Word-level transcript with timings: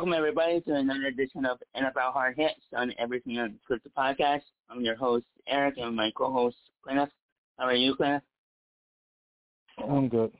Welcome 0.00 0.14
everybody 0.14 0.62
to 0.62 0.76
another 0.76 1.08
edition 1.08 1.44
of 1.44 1.58
NFL 1.76 2.14
Hard 2.14 2.34
Hits 2.34 2.54
on 2.74 2.90
Everything 2.98 3.38
on 3.38 3.58
Unscripted 3.70 3.92
Podcast. 3.94 4.40
I'm 4.70 4.80
your 4.80 4.96
host 4.96 5.26
Eric 5.46 5.74
and 5.76 5.94
my 5.94 6.10
co-host 6.16 6.56
Kenneth. 6.88 7.10
How 7.58 7.66
are 7.66 7.74
you, 7.74 7.94
Kenneth? 7.96 8.22
I'm 9.78 10.08
good. 10.08 10.32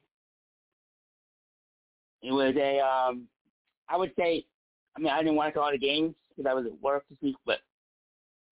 It 2.23 2.33
was 2.33 2.55
a, 2.57 2.81
um, 2.81 3.29
I 3.87 3.99
would 3.99 4.13
say, 4.19 4.47
I 4.97 5.01
mean, 5.01 5.13
I 5.13 5.19
didn't 5.19 5.37
watch 5.37 5.57
all 5.57 5.71
the 5.71 5.77
games 5.77 6.15
because 6.31 6.49
I 6.51 6.55
was 6.55 6.65
at 6.65 6.81
work 6.81 7.05
this 7.11 7.19
week, 7.21 7.37
but 7.45 7.59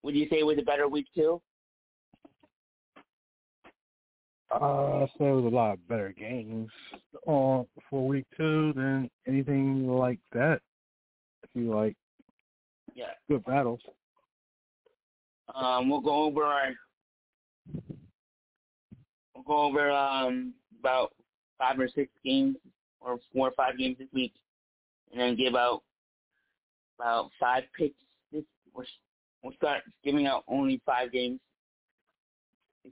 would 0.03 0.15
you 0.15 0.29
say 0.29 0.41
it 0.41 0.47
was 0.47 0.59
a 0.59 0.63
better 0.63 0.89
week 0.89 1.07
too? 1.15 1.41
Uh, 4.51 5.05
I 5.05 5.07
say 5.17 5.29
it 5.29 5.33
was 5.33 5.51
a 5.51 5.57
lot 5.57 5.79
better 5.89 6.13
games 6.13 6.69
on 7.27 7.65
for 7.89 8.07
week 8.07 8.27
two 8.37 8.75
than 8.75 9.09
anything 9.27 9.89
like 9.89 10.21
that. 10.35 10.61
You 11.59 11.75
like, 11.75 11.97
yeah, 12.95 13.11
good 13.29 13.45
battles. 13.45 13.81
Um, 15.53 15.89
we'll 15.91 16.01
go 16.01 16.23
over 16.23 16.45
our, 16.45 16.69
we'll 19.35 19.45
go 19.45 19.63
over 19.63 19.91
um 19.91 20.55
about 20.79 21.15
five 21.59 21.81
or 21.81 21.89
six 21.89 22.13
games 22.25 22.57
or 23.01 23.19
four 23.33 23.49
or 23.49 23.53
five 23.57 23.77
games 23.77 23.97
this 23.99 24.07
week, 24.13 24.33
and 25.11 25.21
then 25.21 25.35
give 25.35 25.57
out 25.57 25.83
about 26.99 27.31
five 27.41 27.65
picks. 27.77 27.97
This 28.33 28.45
we'll, 28.73 28.87
we'll 29.43 29.55
start 29.55 29.83
giving 30.05 30.27
out 30.27 30.45
only 30.47 30.81
five 30.87 31.11
games 31.11 31.41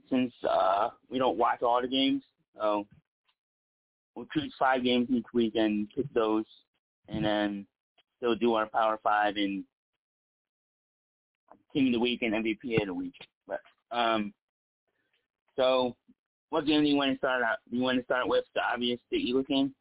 since 0.09 0.33
uh, 0.47 0.89
we 1.09 1.19
don't 1.19 1.37
watch 1.37 1.61
all 1.61 1.81
the 1.81 1.87
games. 1.87 2.21
So 2.57 2.85
we'll 4.13 4.27
choose 4.33 4.53
five 4.59 4.83
games 4.83 5.07
each 5.09 5.25
week 5.33 5.55
and 5.55 5.87
pick 5.95 6.11
those, 6.13 6.45
and 7.07 7.23
then 7.23 7.65
still 8.17 8.35
do 8.35 8.53
our 8.55 8.67
Power 8.67 8.99
Five 9.03 9.35
and 9.37 9.63
Team 11.73 11.87
of 11.87 11.93
the 11.93 11.99
Week 11.99 12.21
and 12.21 12.33
MVP 12.33 12.81
of 12.81 12.87
the 12.87 12.93
Week. 12.93 13.15
But 13.47 13.59
um, 13.91 14.33
so 15.55 15.95
what 16.49 16.65
game 16.65 16.81
do 16.83 16.87
you 16.87 16.95
want 16.95 17.11
to 17.11 17.17
start 17.17 17.43
out? 17.43 17.57
Do 17.69 17.77
you 17.77 17.83
want 17.83 17.97
to 17.97 18.03
start 18.05 18.27
with 18.27 18.45
the 18.55 18.61
obvious, 18.61 18.99
the 19.11 19.17
Eagles 19.17 19.45
game, 19.47 19.73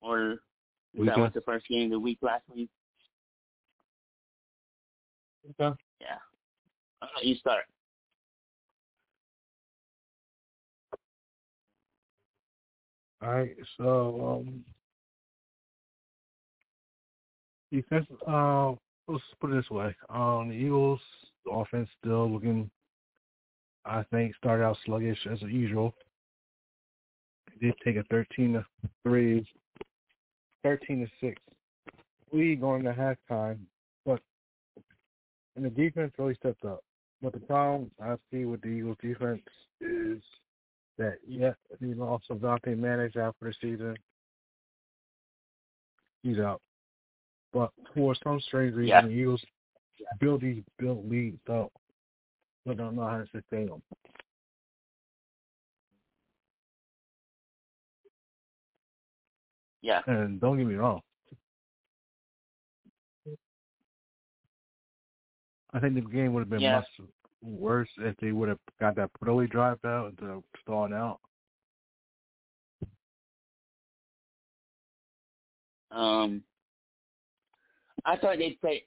or 0.00 0.32
is 0.32 0.38
Weekend. 0.94 1.08
that 1.08 1.18
was 1.18 1.32
the 1.34 1.40
first 1.42 1.66
game 1.68 1.86
of 1.86 1.90
the 1.90 2.00
week 2.00 2.18
last 2.22 2.44
week? 2.54 2.70
Okay. 5.60 5.76
Yeah. 6.00 6.18
I'll 7.02 7.24
you 7.24 7.34
start. 7.36 7.64
All 13.22 13.32
right. 13.32 13.56
So, 13.76 14.44
um, 14.46 14.64
defense. 17.72 18.06
Uh, 18.26 18.72
let's 19.06 19.22
put 19.40 19.50
it 19.50 19.56
this 19.56 19.70
way. 19.70 19.94
Um, 20.10 20.48
the 20.48 20.54
Eagles' 20.54 21.00
offense 21.50 21.88
still 22.00 22.30
looking. 22.30 22.70
I 23.84 24.04
think 24.10 24.34
started 24.36 24.64
out 24.64 24.76
sluggish 24.84 25.18
as 25.30 25.40
usual. 25.42 25.94
They 27.48 27.68
did 27.68 27.74
take 27.84 27.96
a 27.96 28.04
thirteen 28.04 28.54
to 28.54 28.66
three, 29.02 29.46
13 30.62 31.00
to 31.00 31.06
six 31.20 31.40
lead 32.32 32.60
going 32.60 32.82
to 32.84 32.92
halftime, 32.92 33.58
but 34.04 34.20
and 35.56 35.64
the 35.64 35.70
defense 35.70 36.12
really 36.18 36.34
stepped 36.34 36.64
up. 36.64 36.80
But 37.22 37.32
the 37.32 37.40
problem 37.40 37.90
I 38.02 38.16
see 38.30 38.44
with 38.44 38.60
the 38.60 38.68
Eagles 38.68 38.96
defense 39.02 39.42
is 39.80 40.22
that 40.98 41.18
yeah, 41.26 41.52
the 41.80 41.94
loss 41.94 42.22
of 42.30 42.42
Dante 42.42 42.74
Manage 42.74 43.16
after 43.16 43.46
the 43.46 43.54
season. 43.60 43.96
He's 46.22 46.38
out. 46.38 46.60
But 47.52 47.70
for 47.94 48.14
some 48.22 48.40
strange 48.40 48.74
reason 48.74 48.88
Yeah. 48.88 49.02
the 49.02 49.08
Eagles 49.08 49.44
build 50.20 50.42
these 50.42 50.62
build 50.78 51.08
leads 51.08 51.40
up 51.48 51.72
but 52.68 52.76
don't 52.76 52.96
know 52.96 53.06
how 53.06 53.18
to 53.18 53.26
sustain 53.32 53.66
them. 53.66 53.82
Yeah. 59.80 60.02
And 60.06 60.38
don't 60.38 60.58
get 60.58 60.66
me 60.66 60.74
wrong. 60.74 61.00
I 65.72 65.80
think 65.80 65.94
the 65.94 66.00
game 66.02 66.34
would 66.34 66.40
have 66.40 66.50
been 66.50 66.60
Yeah. 66.60 66.80
much 66.80 67.00
worse 67.40 67.88
if 67.98 68.16
they 68.18 68.32
would 68.32 68.48
have 68.48 68.58
got 68.80 68.96
that 68.96 69.10
early 69.26 69.46
drive 69.46 69.82
out 69.84 70.10
instead 70.10 70.28
of 70.28 70.44
stalling 70.60 70.92
out. 70.92 71.20
Um, 75.90 76.44
I 78.08 78.16
thought 78.16 78.38
they 78.38 78.56
played. 78.60 78.82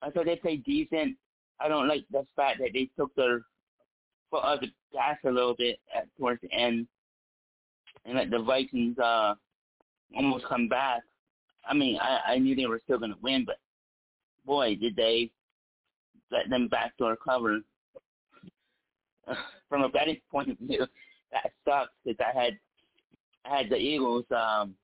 I 0.00 0.10
thought 0.10 0.24
they 0.24 0.36
played 0.36 0.64
decent. 0.64 1.16
I 1.60 1.68
don't 1.68 1.86
like 1.86 2.04
the 2.10 2.24
fact 2.34 2.58
that 2.60 2.70
they 2.72 2.88
took 2.96 3.14
their 3.14 3.42
foot 4.30 4.42
off 4.42 4.60
the 4.60 4.68
gas 4.92 5.18
a 5.26 5.30
little 5.30 5.54
bit 5.54 5.78
at 5.94 6.06
towards 6.18 6.40
the 6.40 6.50
end, 6.50 6.86
and 8.06 8.16
let 8.16 8.30
the 8.30 8.42
Vikings 8.42 8.98
uh 8.98 9.34
almost 10.16 10.46
come 10.46 10.68
back. 10.68 11.02
I 11.68 11.74
mean, 11.74 11.98
I 12.00 12.32
I 12.32 12.38
knew 12.38 12.56
they 12.56 12.66
were 12.66 12.80
still 12.82 12.98
going 12.98 13.12
to 13.12 13.18
win, 13.20 13.44
but 13.44 13.58
boy, 14.46 14.74
did 14.74 14.96
they 14.96 15.30
let 16.30 16.48
them 16.48 16.68
backdoor 16.68 17.16
cover. 17.16 17.60
From 19.68 19.82
a 19.82 19.88
betting 19.90 20.16
point 20.30 20.50
of 20.50 20.58
view, 20.58 20.86
that 21.30 21.52
sucks 21.64 21.92
because 22.04 22.24
I 22.26 22.40
had 22.40 22.58
I 23.44 23.58
had 23.58 23.68
the 23.68 23.76
Eagles 23.76 24.24
um 24.30 24.74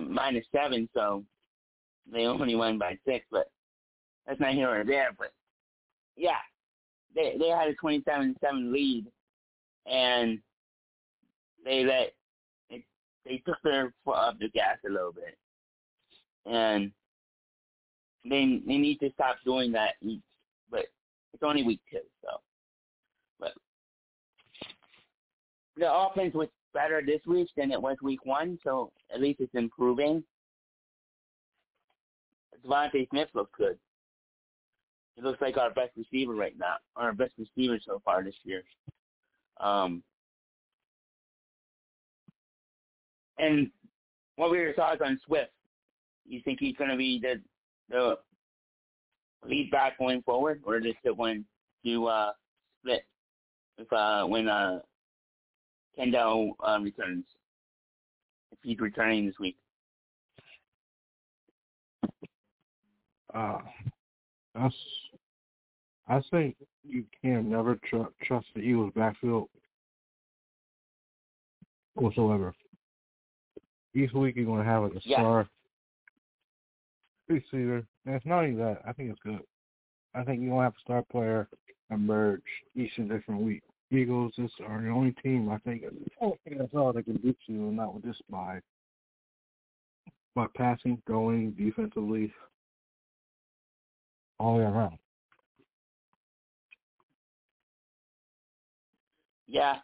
minus 0.00 0.44
seven, 0.54 0.88
so 0.94 1.24
they 2.10 2.26
only 2.26 2.54
won 2.56 2.78
by 2.78 2.98
six. 3.06 3.24
But 3.30 3.50
that's 4.26 4.40
not 4.40 4.54
here 4.54 4.80
or 4.80 4.84
there. 4.84 5.10
But 5.16 5.32
yeah, 6.16 6.40
they 7.14 7.36
they 7.38 7.48
had 7.48 7.68
a 7.68 7.74
twenty-seven-seven 7.74 8.72
lead, 8.72 9.06
and 9.86 10.38
they 11.64 11.84
let 11.84 12.12
they, 12.70 12.84
they 13.24 13.42
took 13.46 13.60
their 13.62 13.92
foot 14.04 14.16
off 14.16 14.38
the 14.38 14.48
gas 14.48 14.78
a 14.86 14.90
little 14.90 15.12
bit, 15.12 15.36
and 16.46 16.92
they 18.24 18.60
they 18.66 18.78
need 18.78 18.98
to 19.00 19.10
stop 19.12 19.36
doing 19.44 19.72
that. 19.72 19.94
But 20.70 20.86
it's 21.34 21.42
only 21.42 21.62
week 21.62 21.80
two, 21.90 21.98
so 22.22 22.40
but 23.40 23.52
the 25.76 25.92
offense 25.92 26.34
was 26.34 26.48
better 26.72 27.02
this 27.04 27.20
week 27.26 27.48
than 27.56 27.70
it 27.70 27.80
was 27.80 27.96
week 28.02 28.24
one, 28.24 28.58
so 28.62 28.92
at 29.12 29.20
least 29.20 29.40
it's 29.40 29.54
improving. 29.54 30.22
DeVonta 32.64 33.08
Smith 33.10 33.28
looks 33.34 33.52
good. 33.56 33.78
He 35.16 35.22
looks 35.22 35.40
like 35.40 35.56
our 35.56 35.70
best 35.70 35.90
receiver 35.96 36.34
right 36.34 36.56
now, 36.58 36.76
our 36.96 37.12
best 37.12 37.32
receiver 37.38 37.78
so 37.84 38.00
far 38.04 38.22
this 38.22 38.34
year. 38.44 38.62
Um, 39.60 40.02
and 43.38 43.70
what 44.36 44.50
were 44.50 44.56
your 44.56 44.74
thoughts 44.74 45.02
on 45.04 45.18
Swift? 45.26 45.50
You 46.26 46.40
think 46.44 46.60
he's 46.60 46.76
going 46.76 46.90
to 46.90 46.96
be 46.96 47.20
the 47.20 47.40
the 47.90 48.16
lead 49.46 49.70
back 49.70 49.98
going 49.98 50.22
forward, 50.22 50.62
or 50.64 50.78
is 50.78 50.84
it 50.86 51.16
going 51.16 51.44
to 51.84 52.06
uh, 52.06 52.32
split 52.80 53.04
if 53.78 53.92
uh, 53.92 54.24
when 54.24 54.48
uh, 54.48 54.80
Kendall 55.96 56.56
uh, 56.66 56.78
returns? 56.80 57.24
If 58.50 58.58
he's 58.62 58.80
returning 58.80 59.26
this 59.26 59.38
week. 59.38 59.56
Uh, 63.34 63.58
that's, 64.54 64.74
I 66.08 66.20
think 66.30 66.56
you 66.86 67.04
can 67.22 67.48
never 67.50 67.76
tr- 67.88 68.12
trust 68.22 68.46
the 68.54 68.60
Eagles 68.60 68.92
backfield 68.94 69.48
whatsoever. 71.94 72.54
Each 73.94 74.12
week 74.12 74.36
you're 74.36 74.44
going 74.44 74.62
to 74.64 74.68
have 74.70 74.82
like 74.82 74.94
a 74.94 75.00
Yeah. 75.04 75.16
star 75.18 75.48
receiver. 77.28 77.86
And 78.04 78.14
it's 78.14 78.26
not 78.26 78.44
even 78.44 78.58
that. 78.58 78.82
I 78.86 78.92
think 78.92 79.10
it's 79.10 79.20
good. 79.20 79.40
I 80.14 80.24
think 80.24 80.40
you're 80.42 80.50
going 80.50 80.60
to 80.60 80.64
have 80.64 80.74
a 80.76 80.80
star 80.80 81.02
player 81.10 81.48
emerge 81.90 82.42
each 82.74 82.92
and 82.98 83.08
different 83.08 83.40
week. 83.40 83.62
Eagles 83.92 84.32
is 84.38 84.50
are 84.66 84.80
the 84.80 84.88
only 84.88 85.12
team 85.22 85.50
I 85.50 85.58
think 85.58 85.84
that's 86.20 86.74
all 86.74 86.92
that 86.92 87.04
can 87.04 87.18
beat 87.18 87.36
you 87.46 87.68
and 87.68 87.76
not 87.76 87.94
with 87.94 88.04
this 88.04 88.16
by 88.30 88.60
by 90.34 90.46
passing, 90.56 91.00
throwing, 91.06 91.50
defensively, 91.50 92.32
all 94.38 94.56
the 94.56 94.64
way 94.64 94.70
around. 94.70 94.98
Yeah. 99.46 99.76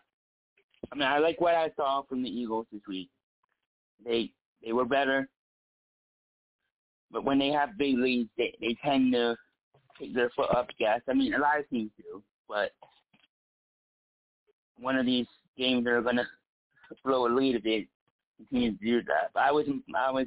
I 0.90 0.94
mean, 0.96 1.06
I 1.06 1.18
like 1.18 1.38
what 1.40 1.54
I 1.54 1.70
saw 1.76 2.02
from 2.08 2.22
the 2.22 2.30
Eagles 2.30 2.66
this 2.72 2.80
week. 2.88 3.10
They 4.04 4.30
they 4.64 4.72
were 4.72 4.86
better, 4.86 5.28
but 7.12 7.24
when 7.24 7.38
they 7.38 7.48
have 7.48 7.76
big 7.76 7.98
leads, 7.98 8.30
they 8.38 8.54
they 8.60 8.74
tend 8.82 9.12
to 9.12 9.36
take 9.98 10.14
their 10.14 10.30
foot 10.30 10.48
off 10.54 10.68
the 10.68 10.72
gas. 10.78 11.00
I 11.08 11.12
mean, 11.12 11.34
a 11.34 11.38
lot 11.38 11.60
of 11.60 11.68
teams 11.68 11.90
do, 11.98 12.22
but 12.48 12.70
one 14.80 14.96
of 14.96 15.06
these 15.06 15.26
games 15.56 15.84
they're 15.84 16.02
gonna 16.02 16.26
blow 17.04 17.26
a 17.26 17.30
lead 17.32 17.56
a 17.56 17.60
bit. 17.60 17.86
continue 18.36 18.72
to 18.72 18.84
do 18.84 19.02
that. 19.02 19.30
But 19.34 19.42
I 19.42 19.52
was 19.52 19.66
I 19.96 20.10
was 20.10 20.26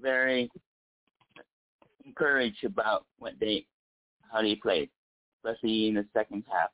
very 0.00 0.50
encouraged 2.04 2.64
about 2.64 3.06
what 3.18 3.34
they 3.40 3.66
how 4.32 4.42
they 4.42 4.54
played, 4.54 4.90
especially 5.38 5.88
in 5.88 5.94
the 5.94 6.06
second 6.12 6.44
half. 6.50 6.70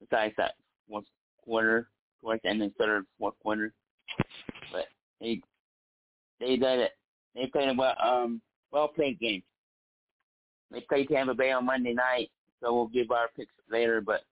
Besides 0.00 0.34
that 0.38 0.54
fourth 0.88 1.04
quarter, 1.44 1.88
towards 2.20 2.42
the 2.42 2.48
end 2.48 2.62
the 2.62 2.72
third, 2.78 3.04
fourth 3.18 3.34
quarter, 3.42 3.72
but 4.72 4.86
they 5.20 5.40
they 6.38 6.56
did 6.56 6.80
it. 6.80 6.92
They 7.34 7.46
played 7.46 7.68
a 7.68 7.74
well 7.74 7.94
um 8.02 8.40
well 8.72 8.88
played 8.88 9.18
game. 9.18 9.42
They 10.70 10.80
play 10.80 11.04
Tampa 11.04 11.34
Bay 11.34 11.50
on 11.50 11.66
Monday 11.66 11.92
night, 11.92 12.30
so 12.60 12.72
we'll 12.72 12.86
give 12.86 13.10
our 13.10 13.28
picks 13.36 13.52
later. 13.70 14.00
But 14.00 14.22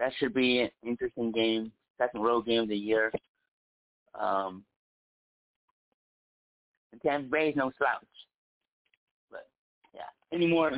that 0.00 0.12
should 0.18 0.34
be 0.34 0.62
an 0.62 0.70
interesting 0.84 1.30
game. 1.30 1.70
Second 1.98 2.22
road 2.22 2.46
game 2.46 2.62
of 2.62 2.68
the 2.68 2.76
year. 2.76 3.12
Um, 4.18 4.64
and 6.90 7.00
Tampa 7.02 7.28
Bay 7.28 7.50
is 7.50 7.56
no 7.56 7.70
slouch. 7.78 8.00
But 9.30 9.46
yeah, 9.94 10.00
any 10.32 10.46
more? 10.46 10.72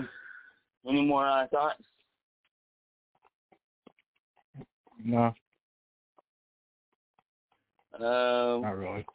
Any 0.86 1.02
more 1.02 1.26
uh, 1.26 1.46
thoughts? 1.46 1.82
No. 5.04 5.32
Uh, 7.94 8.58
Not 8.60 8.76
really. 8.76 9.06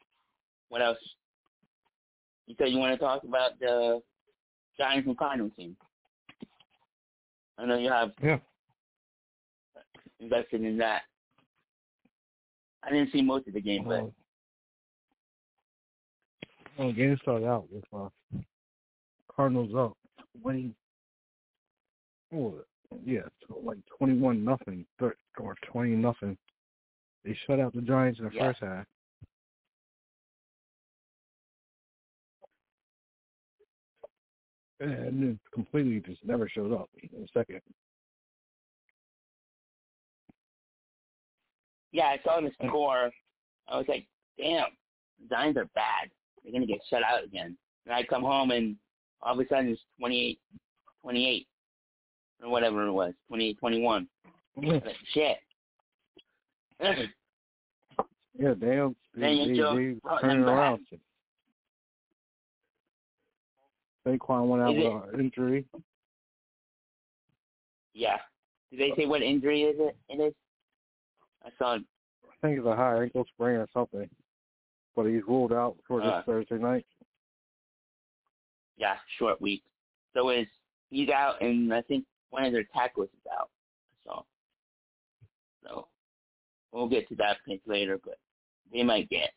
What 0.69 0.81
else? 0.81 0.97
You 2.45 2.55
said 2.57 2.69
you 2.69 2.79
want 2.79 2.97
to 2.97 3.05
talk 3.05 3.23
about 3.25 3.59
the 3.59 4.01
Giants 4.77 5.07
and 5.07 5.17
Cardinals 5.17 5.51
team. 5.57 5.75
I 7.57 7.65
know 7.65 7.77
you 7.77 7.91
have 7.91 8.11
yeah. 8.23 8.37
Invested 10.19 10.63
in 10.63 10.77
that. 10.77 11.01
I 12.83 12.91
didn't 12.91 13.11
see 13.11 13.21
most 13.21 13.47
of 13.47 13.53
the 13.53 13.61
game, 13.61 13.83
but 13.85 14.11
well, 16.77 16.87
the 16.87 16.93
game 16.93 17.17
started 17.21 17.47
out 17.47 17.65
with 17.71 17.83
uh, 17.93 18.09
Cardinals 19.35 19.73
up, 19.75 19.97
winning. 20.41 20.75
Oh, 22.33 22.55
yeah, 23.05 23.21
like 23.63 23.77
twenty-one 23.97 24.43
nothing 24.43 24.85
or 25.39 25.55
twenty 25.65 25.95
nothing. 25.95 26.37
They 27.25 27.37
shut 27.45 27.59
out 27.59 27.73
the 27.73 27.81
Giants 27.81 28.19
in 28.19 28.25
the 28.25 28.31
yeah. 28.33 28.47
first 28.47 28.59
half. 28.61 28.85
and 34.79 35.39
completely 35.53 35.99
just 36.05 36.23
never 36.23 36.47
showed 36.47 36.73
up 36.73 36.89
in 37.01 37.23
a 37.23 37.27
second. 37.33 37.61
Yeah, 41.91 42.05
I 42.05 42.19
saw 42.23 42.41
the 42.41 42.49
mm. 42.49 42.67
score. 42.67 43.09
I 43.67 43.77
was 43.77 43.85
like, 43.87 44.05
damn, 44.37 44.65
the 45.21 45.35
Giants 45.35 45.57
are 45.57 45.69
bad. 45.75 46.09
They're 46.43 46.51
going 46.51 46.65
to 46.65 46.67
get 46.67 46.81
shut 46.89 47.03
out 47.03 47.23
again. 47.23 47.57
And 47.85 47.93
I 47.93 48.03
come 48.03 48.23
home 48.23 48.51
and 48.51 48.75
all 49.21 49.33
of 49.33 49.39
a 49.39 49.47
sudden 49.47 49.69
it's 49.69 49.81
28, 49.99 50.39
28, 51.01 51.47
or 52.43 52.49
whatever 52.49 52.85
it 52.85 52.91
was, 52.91 53.13
28, 53.27 53.59
21. 53.59 54.07
Like, 54.57 54.83
shit. 55.13 55.37
yeah, 56.79 58.53
damn. 58.59 58.95
They, 59.15 59.21
Daniel 59.21 59.75
they, 59.75 59.83
they 59.83 59.99
oh, 60.05 60.27
them 60.27 60.45
back. 60.45 60.49
around. 60.49 60.79
Saquon 64.07 64.47
went 64.47 64.63
out 64.63 64.75
Is 64.75 64.83
with 64.83 65.13
an 65.13 65.19
injury. 65.19 65.65
Yeah. 67.93 68.17
Did 68.71 68.79
they 68.79 68.93
say 68.95 69.05
what 69.05 69.21
injury 69.21 69.63
is 69.63 69.75
it? 69.79 69.97
It 70.09 70.21
is. 70.21 70.33
I 71.45 71.49
saw. 71.57 71.75
him. 71.75 71.85
I 72.25 72.47
think 72.47 72.59
it's 72.59 72.67
a 72.67 72.75
high 72.75 73.01
ankle 73.01 73.25
sprain 73.33 73.57
or 73.57 73.67
something, 73.73 74.09
but 74.95 75.05
he's 75.05 75.23
ruled 75.27 75.53
out 75.53 75.75
for 75.87 75.99
this 76.01 76.09
Uh. 76.09 76.23
Thursday 76.23 76.57
night. 76.57 76.85
Yeah, 78.77 78.95
short 79.17 79.41
week. 79.41 79.63
So 80.13 80.29
is 80.29 80.47
he's 80.89 81.09
out, 81.09 81.41
and 81.41 81.73
I 81.73 81.81
think 81.81 82.05
one 82.29 82.45
of 82.45 82.53
their 82.53 82.65
tackles 82.75 83.09
is 83.09 83.31
out. 83.31 83.49
So, 84.05 84.25
so 85.63 85.87
we'll 86.71 86.87
get 86.87 87.07
to 87.09 87.15
that 87.15 87.37
pick 87.47 87.61
later, 87.65 87.99
but 88.03 88.19
they 88.71 88.83
might 88.83 89.09
get 89.09 89.31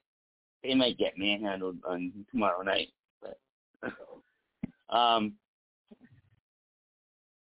they 0.62 0.74
might 0.74 0.98
get 0.98 1.16
manhandled 1.16 1.78
on 1.86 2.12
tomorrow 2.30 2.62
night. 2.62 2.88
But 3.22 3.38
um, 4.94 5.34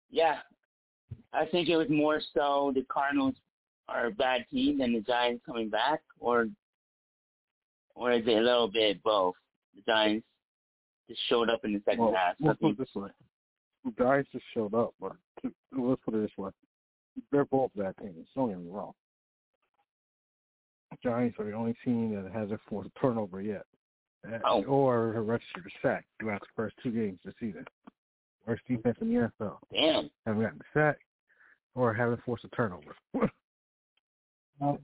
yeah, 0.09 0.39
I 1.33 1.45
think 1.45 1.69
it 1.69 1.77
was 1.77 1.89
more 1.89 2.19
so 2.33 2.71
the 2.75 2.85
Cardinals 2.89 3.35
are 3.87 4.07
a 4.07 4.11
bad 4.11 4.45
team 4.51 4.79
than 4.79 4.93
the 4.93 5.01
Giants 5.01 5.43
coming 5.45 5.69
back, 5.69 6.01
or 6.19 6.47
or 7.95 8.11
is 8.11 8.23
it 8.27 8.31
a 8.37 8.41
little 8.41 8.67
bit 8.69 9.01
both? 9.03 9.35
The 9.75 9.81
Giants 9.91 10.25
just 11.09 11.21
showed 11.29 11.49
up 11.49 11.63
in 11.65 11.73
the 11.73 11.81
second 11.85 12.03
Well, 12.05 12.13
half. 12.13 12.35
let's 12.39 12.59
put 12.59 12.71
it 12.71 12.77
this 12.77 12.93
way: 12.95 13.09
the 13.83 13.91
Giants 13.91 14.29
just 14.31 14.45
showed 14.53 14.73
up, 14.73 14.93
but 14.99 15.13
let's 15.43 16.01
put 16.03 16.13
it 16.15 16.21
this 16.21 16.37
way: 16.37 16.51
they're 17.31 17.45
both 17.45 17.71
bad 17.75 17.95
teams. 17.97 18.27
Don't 18.35 18.49
get 18.49 18.59
me 18.59 18.69
wrong. 18.69 18.93
Giants 21.03 21.37
are 21.39 21.45
the 21.45 21.51
only 21.51 21.75
team 21.83 22.15
that 22.15 22.31
hasn't 22.31 22.59
forced 22.69 22.89
a 22.95 22.99
turnover 22.99 23.41
yet, 23.41 23.65
uh, 24.27 24.39
Oh. 24.45 24.63
or 24.63 25.13
a 25.15 25.21
registered 25.21 25.69
sack 25.81 26.05
throughout 26.19 26.41
the 26.41 26.47
first 26.55 26.75
two 26.81 26.91
games 26.91 27.19
this 27.23 27.35
season. 27.39 27.65
Worst 28.47 28.63
defense 28.67 28.97
in 29.01 29.09
the 29.13 29.15
NFL. 29.39 29.59
Damn. 29.71 30.09
Haven't 30.25 30.41
gotten 30.43 30.61
a 30.61 30.73
sack, 30.79 30.99
or 31.75 31.93
haven't 31.93 32.23
forced 32.23 32.45
a 32.45 32.49
turnover. 32.49 32.95
Damn. 34.59 34.77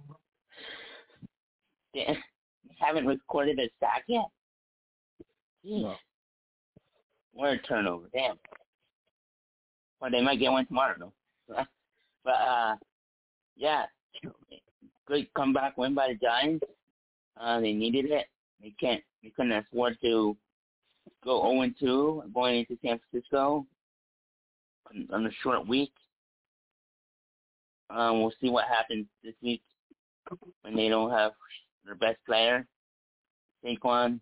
Haven't 2.80 3.06
recorded 3.06 3.60
a 3.60 3.70
sack 3.80 4.04
yet. 4.08 4.26
Jeez. 5.66 5.84
No. 5.84 5.96
What 7.34 7.54
a 7.54 7.58
turnover. 7.60 8.08
Damn. 8.14 8.38
Well, 10.00 10.12
they 10.12 10.22
might 10.22 10.40
get 10.40 10.52
one 10.52 10.66
tomorrow, 10.66 10.96
though. 10.98 11.14
but, 12.24 12.32
uh, 12.32 12.76
yeah. 13.56 13.86
Good 15.08 15.28
comeback 15.36 15.78
win 15.78 15.94
by 15.94 16.10
the 16.10 16.16
Giants. 16.16 16.66
Uh, 17.40 17.60
they 17.60 17.74
needed 17.74 18.06
it. 18.12 18.26
They 18.62 18.74
can't, 18.80 19.02
they 19.24 19.30
couldn't 19.30 19.52
afford 19.52 19.98
to 20.02 20.36
go 21.24 21.42
0-2 21.44 22.34
going 22.34 22.60
into 22.60 22.78
San 22.84 23.00
Francisco 23.10 23.66
on, 24.90 25.08
on 25.12 25.26
a 25.26 25.32
short 25.44 25.68
week. 25.68 25.92
Um, 27.94 28.22
we'll 28.22 28.34
see 28.40 28.50
what 28.50 28.66
happens 28.68 29.06
this 29.24 29.34
week 29.42 29.62
when 30.62 30.76
they 30.76 30.88
don't 30.88 31.12
have 31.12 31.34
their 31.86 31.96
best 31.96 32.18
player, 32.26 32.66
Saquon. 33.66 34.20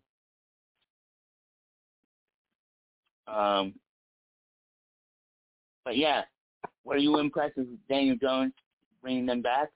Um, 3.28 3.76
but 5.86 5.98
yeah, 5.98 6.24
were 6.84 6.98
you 6.98 7.20
impressed 7.20 7.58
with 7.58 7.68
Daniel 7.88 8.16
Jones 8.20 8.54
bringing 9.02 9.26
them 9.26 9.42
back? 9.42 9.70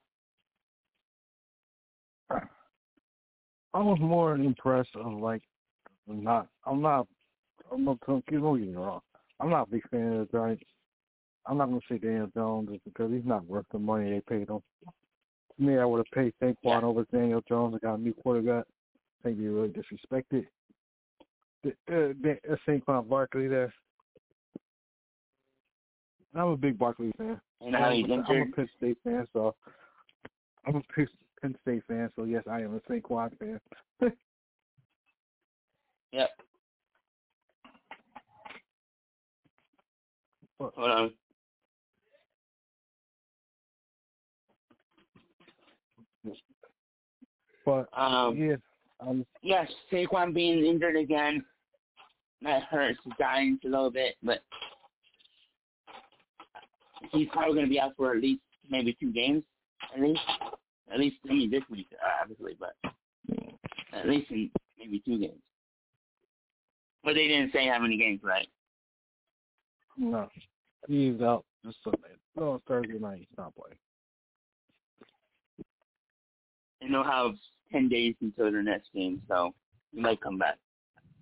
I 2.31 3.79
was 3.79 3.97
more 3.99 4.35
impressed 4.35 4.95
of 4.95 5.13
like 5.13 5.41
not. 6.07 6.47
I'm 6.65 6.81
not. 6.81 7.07
I'm 7.71 7.85
not. 7.85 7.99
Don't 8.05 8.25
get 8.25 8.41
me 8.41 8.73
wrong. 8.73 9.01
I'm 9.39 9.49
not 9.49 9.67
a 9.67 9.71
big 9.71 9.87
fan 9.89 10.13
of 10.13 10.27
the 10.31 10.37
Giants. 10.37 10.63
I'm 11.45 11.57
not 11.57 11.69
gonna 11.69 11.81
say 11.89 11.97
Daniel 11.97 12.29
Jones 12.33 12.69
just 12.71 12.83
because 12.85 13.11
he's 13.11 13.25
not 13.25 13.45
worth 13.45 13.65
the 13.71 13.79
money 13.79 14.09
they 14.09 14.21
paid 14.21 14.49
him. 14.49 14.59
To 15.57 15.61
me, 15.63 15.77
I 15.77 15.85
would 15.85 15.97
have 15.97 16.11
paid 16.13 16.33
Saquon 16.41 16.55
Yeah. 16.63 16.81
over 16.81 17.05
Daniel 17.11 17.41
Jones. 17.47 17.75
I 17.75 17.79
got 17.79 17.99
a 17.99 18.01
new 18.01 18.13
quarterback. 18.13 18.65
I 19.19 19.23
think 19.23 19.39
you 19.39 19.53
really 19.55 19.69
disrespected 19.69 20.47
the, 21.63 21.69
uh, 21.87 22.13
the, 22.21 22.39
uh, 22.49 22.55
Saquon 22.67 23.07
Barkley 23.07 23.47
there. 23.47 23.73
I'm 26.35 26.47
a 26.47 26.57
big 26.57 26.77
Barkley 26.77 27.11
fan. 27.17 27.39
And 27.61 27.75
he's 27.95 28.09
I'm, 28.11 28.41
a 28.41 28.45
Penn 28.55 28.69
State 28.77 28.97
fan, 29.03 29.27
so 29.33 29.55
I'm 30.65 30.77
a 30.77 30.81
Penn 30.93 31.07
Penn 31.41 31.55
State 31.61 31.83
fan. 31.87 32.09
So 32.15 32.23
yes, 32.23 32.43
I 32.49 32.61
am 32.61 32.75
a 32.75 32.79
Saquon 32.91 33.37
fan. 33.37 33.59
Yep. 36.13 36.29
Hold 40.59 40.73
on. 40.77 41.11
But 47.65 47.87
Um, 47.93 48.37
yeah, 48.37 48.55
um, 48.99 49.25
yes, 49.41 49.69
Saquon 49.91 50.33
being 50.33 50.65
injured 50.65 50.95
again, 50.95 51.43
that 52.41 52.63
hurts 52.63 52.99
the 53.05 53.11
Giants 53.17 53.63
a 53.65 53.69
little 53.69 53.91
bit, 53.91 54.15
but 54.21 54.43
he's 57.11 57.27
probably 57.29 57.53
going 57.53 57.65
to 57.65 57.69
be 57.69 57.79
out 57.79 57.93
for 57.95 58.11
at 58.11 58.21
least 58.21 58.41
maybe 58.69 58.95
two 58.99 59.11
games, 59.11 59.43
at 59.93 60.01
least. 60.01 60.21
At 60.91 60.99
least, 60.99 61.17
I 61.29 61.33
mean, 61.33 61.49
this 61.49 61.63
week, 61.71 61.87
uh, 61.93 62.21
obviously, 62.21 62.57
but 62.59 62.75
at 63.93 64.07
least 64.07 64.29
in 64.31 64.51
maybe 64.77 65.01
two 65.05 65.17
games. 65.17 65.41
But 67.03 67.15
they 67.15 67.27
didn't 67.27 67.51
say 67.51 67.67
how 67.67 67.79
many 67.79 67.97
games, 67.97 68.19
right? 68.23 68.47
no, 69.97 70.27
he's 70.87 71.21
out 71.21 71.45
this 71.63 71.75
Sunday. 71.83 72.15
No, 72.35 72.55
it's 72.55 72.65
Thursday 72.67 72.99
night. 72.99 73.19
He's 73.19 73.37
not 73.37 73.53
playing. 73.55 73.77
You 76.83 76.89
know 76.89 77.03
have 77.03 77.35
ten 77.71 77.87
days 77.87 78.13
until 78.21 78.51
their 78.51 78.61
next 78.61 78.89
game, 78.93 79.21
so 79.29 79.53
he 79.93 80.01
might 80.01 80.19
come 80.19 80.37
back 80.37 80.57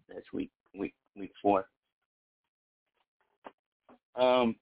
this 0.09 0.23
week, 0.33 0.49
week 0.77 0.95
week 1.15 1.31
four. 1.39 1.67
Um, 4.15 4.55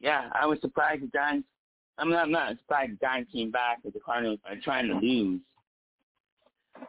yeah, 0.00 0.30
I 0.32 0.46
was 0.46 0.60
surprised 0.60 1.02
the 1.02 1.08
Giants. 1.08 1.48
I'm 1.98 2.10
not, 2.10 2.22
I'm 2.22 2.30
not 2.30 2.56
surprised 2.58 2.92
the 2.92 3.04
Giants 3.04 3.32
came 3.32 3.50
back, 3.50 3.78
but 3.82 3.92
the 3.92 3.98
Cardinals 3.98 4.38
are 4.48 4.54
trying 4.62 4.86
to 4.86 4.94
lose. 4.94 5.40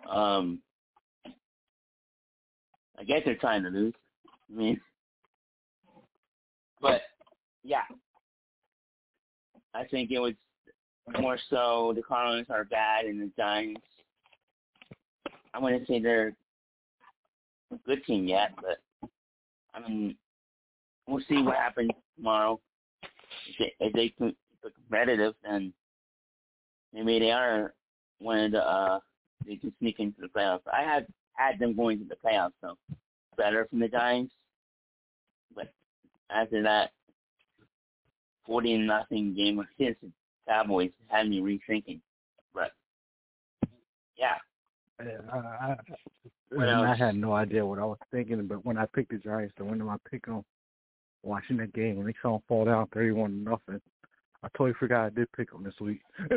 Um, 0.07 0.59
I 1.25 3.03
guess 3.03 3.23
they're 3.25 3.35
trying 3.35 3.63
to 3.63 3.69
lose. 3.69 3.93
I 4.51 4.55
mean, 4.55 4.79
but 6.79 7.01
yeah, 7.63 7.83
I 9.73 9.83
think 9.85 10.11
it 10.11 10.19
was 10.19 10.33
more 11.19 11.37
so 11.49 11.93
the 11.95 12.01
Cardinals 12.01 12.47
are 12.49 12.65
bad 12.65 13.05
and 13.05 13.21
the 13.21 13.31
Giants. 13.37 13.81
I 15.53 15.59
wouldn't 15.59 15.87
say 15.87 15.99
they're 15.99 16.33
a 17.71 17.75
good 17.85 18.03
team 18.05 18.27
yet, 18.27 18.51
but 18.55 19.09
I 19.73 19.87
mean, 19.87 20.15
we'll 21.07 21.23
see 21.27 21.41
what 21.41 21.55
happens 21.55 21.91
tomorrow. 22.15 22.59
If 23.47 23.55
they, 23.59 23.85
if 23.85 23.93
they 23.93 24.09
can 24.09 24.35
be 24.63 24.69
competitive, 24.69 25.33
then 25.43 25.73
maybe 26.93 27.19
they 27.19 27.31
are 27.31 27.73
one 28.19 28.39
of 28.39 28.51
the 28.51 28.63
uh, 28.63 28.99
they 29.45 29.55
can 29.55 29.73
sneak 29.79 29.99
into 29.99 30.21
the 30.21 30.27
playoffs. 30.27 30.61
I 30.71 30.83
had 30.83 31.07
had 31.33 31.59
them 31.59 31.75
going 31.75 31.99
to 31.99 32.05
the 32.05 32.15
playoffs, 32.15 32.53
so 32.61 32.77
better 33.37 33.65
from 33.69 33.79
the 33.79 33.87
Giants. 33.87 34.33
But 35.55 35.73
after 36.29 36.61
that, 36.63 36.91
forty 38.45 38.77
nothing 38.77 39.33
game 39.33 39.59
against 39.59 40.01
the 40.01 40.11
Cowboys 40.51 40.91
had 41.07 41.29
me 41.29 41.39
rethinking. 41.39 42.01
But 42.53 42.71
yeah, 44.17 44.35
I, 44.99 45.03
I, 45.33 45.77
I, 46.59 46.91
I 46.91 46.95
had 46.95 47.15
no 47.15 47.33
idea 47.33 47.65
what 47.65 47.79
I 47.79 47.85
was 47.85 47.97
thinking, 48.11 48.45
but 48.47 48.65
when 48.65 48.77
I 48.77 48.85
picked 48.85 49.11
the 49.11 49.17
Giants 49.17 49.53
to 49.57 49.65
win 49.65 49.83
my 49.83 49.95
pick 50.09 50.27
on 50.27 50.43
watching 51.23 51.57
that 51.57 51.73
game 51.73 51.95
when 51.95 52.07
they 52.07 52.15
saw 52.21 52.33
them 52.33 52.41
fall 52.47 52.65
down 52.65 52.87
thirty-one 52.93 53.43
nothing, 53.43 53.79
I 54.43 54.47
totally 54.57 54.73
forgot 54.77 55.05
I 55.05 55.09
did 55.09 55.31
pick 55.31 55.51
them 55.51 55.63
this 55.63 55.79
week. 55.79 56.01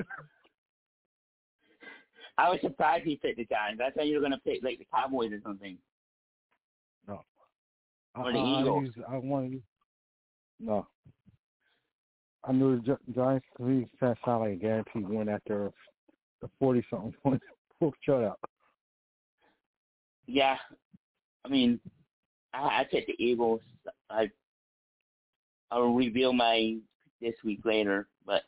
I 2.37 2.49
was 2.51 2.59
surprised 2.63 3.05
he 3.05 3.17
picked 3.17 3.39
the 3.39 3.47
Giants. 3.47 3.81
I 3.85 3.91
thought 3.91 4.07
you 4.07 4.17
were 4.17 4.21
going 4.21 4.33
to 4.33 4.39
pick 4.39 4.63
like 4.63 4.79
the 4.79 4.87
Cowboys 4.93 5.33
or 5.33 5.41
something. 5.45 5.79
No. 7.07 7.23
Or 8.17 8.33
the 8.33 8.39
I, 8.39 8.61
Eagles. 8.61 8.91
I, 9.09 9.15
I 9.15 9.19
wanted. 9.19 9.63
No. 10.61 10.87
I 12.47 12.53
knew 12.53 12.81
the 12.81 12.99
Giants. 13.15 13.47
We 13.59 13.89
sound 14.01 14.17
like 14.27 14.53
a 14.53 14.57
guaranteed 14.57 15.09
win 15.09 15.29
after 15.29 15.73
the 16.43 16.49
forty-something 16.59 17.15
point 17.23 17.43
shutout. 18.07 18.37
Yeah, 20.27 20.57
I 21.45 21.49
mean, 21.49 21.81
I, 22.53 22.81
I 22.81 22.87
picked 22.91 23.09
the 23.09 23.23
Eagles. 23.23 23.61
I 24.11 24.31
I'll 25.71 25.95
reveal 25.95 26.33
my 26.33 26.77
this 27.21 27.35
week 27.45 27.61
later, 27.65 28.09
but 28.27 28.43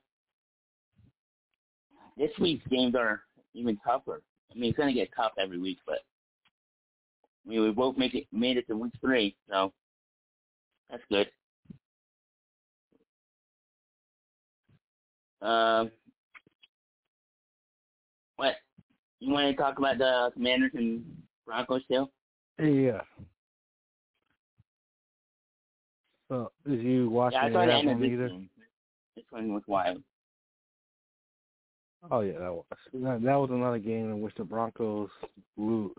this 2.17 2.31
week's 2.41 2.67
games 2.69 2.95
are 2.95 3.23
even 3.55 3.79
tougher. 3.87 4.23
I 4.53 4.59
mean, 4.59 4.71
it's 4.71 4.79
gonna 4.79 4.93
get 4.93 5.11
tough 5.17 5.33
every 5.39 5.59
week, 5.59 5.79
but 5.87 6.01
I 7.45 7.49
mean, 7.51 7.63
we 7.63 7.71
both 7.71 7.97
make 7.97 8.15
it 8.15 8.27
made 8.33 8.59
it 8.59 8.67
to 8.69 8.77
week 8.77 8.93
three, 9.01 9.37
so 9.49 9.73
that's 10.91 11.03
good. 11.11 11.29
Um, 15.43 15.91
what 18.37 18.55
you 19.21 19.33
want 19.33 19.49
to 19.49 19.63
talk 19.63 19.79
about 19.79 19.99
the 19.99 20.31
Commanders 20.35 20.73
and 20.75 21.05
Broncos 21.47 21.83
still? 21.85 22.11
Yeah. 22.59 23.03
So, 26.29 26.51
did 26.67 26.83
you 26.83 27.09
watch 27.09 27.35
yeah, 27.35 27.45
I 27.45 27.53
saw 27.53 27.67
the 27.67 27.75
end 27.75 27.91
of 27.91 28.01
this 28.01 28.11
either? 28.11 28.29
Game. 28.29 28.51
This 29.15 29.25
one 29.31 29.53
was 29.53 29.63
wild. 29.67 30.03
Oh 32.11 32.21
yeah, 32.21 32.39
that 32.39 32.53
was 32.53 32.65
that, 32.93 33.23
that 33.23 33.37
was 33.37 33.51
another 33.51 33.79
game 33.79 34.11
in 34.11 34.21
which 34.21 34.35
the 34.37 34.45
Broncos 34.45 35.11
blew. 35.57 35.93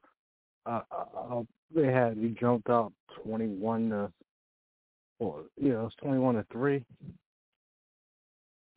Uh, 0.66 0.82
uh, 0.92 1.20
uh 1.20 1.44
they 1.74 1.88
had 1.88 2.18
we 2.18 2.30
jumped 2.40 2.70
out 2.70 2.94
twenty 3.24 3.48
one 3.48 3.90
to, 3.90 4.12
well, 5.20 5.44
you 5.58 5.70
know, 5.70 5.82
it 5.82 5.84
was 5.84 5.94
twenty 6.02 6.20
one 6.20 6.36
to 6.36 6.46
three. 6.52 6.84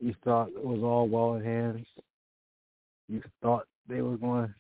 You 0.00 0.14
thought 0.25 0.49
it 0.49 0.64
was 0.64 0.80
all 0.83 1.09
well 1.09 1.35
in 1.35 1.45
hands. 1.45 1.87
You 3.09 3.23
thought 3.42 3.66
they 3.88 4.00
were 4.00 4.16
going 4.16 4.52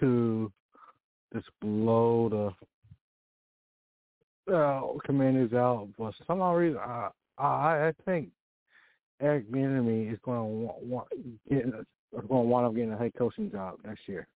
to 0.00 0.52
just 1.32 1.46
blow 1.60 2.54
the 4.46 4.54
uh, 4.54 4.82
commanders 5.04 5.52
out, 5.52 5.88
but 5.98 6.14
somehow 6.26 6.54
reason 6.54 6.78
I 6.78 7.08
I 7.38 7.88
I 7.88 7.92
think 8.04 8.28
Eric 9.20 9.50
Bieniemy 9.50 10.12
is 10.12 10.18
going 10.24 10.38
to 10.38 10.44
want, 10.44 10.82
want 10.82 11.08
get 11.48 11.70
going 12.28 12.28
to 12.28 12.48
wind 12.48 12.66
up 12.66 12.74
getting 12.74 12.92
a 12.92 12.98
head 12.98 13.12
coaching 13.16 13.50
job 13.50 13.76
next 13.84 14.08
year. 14.08 14.26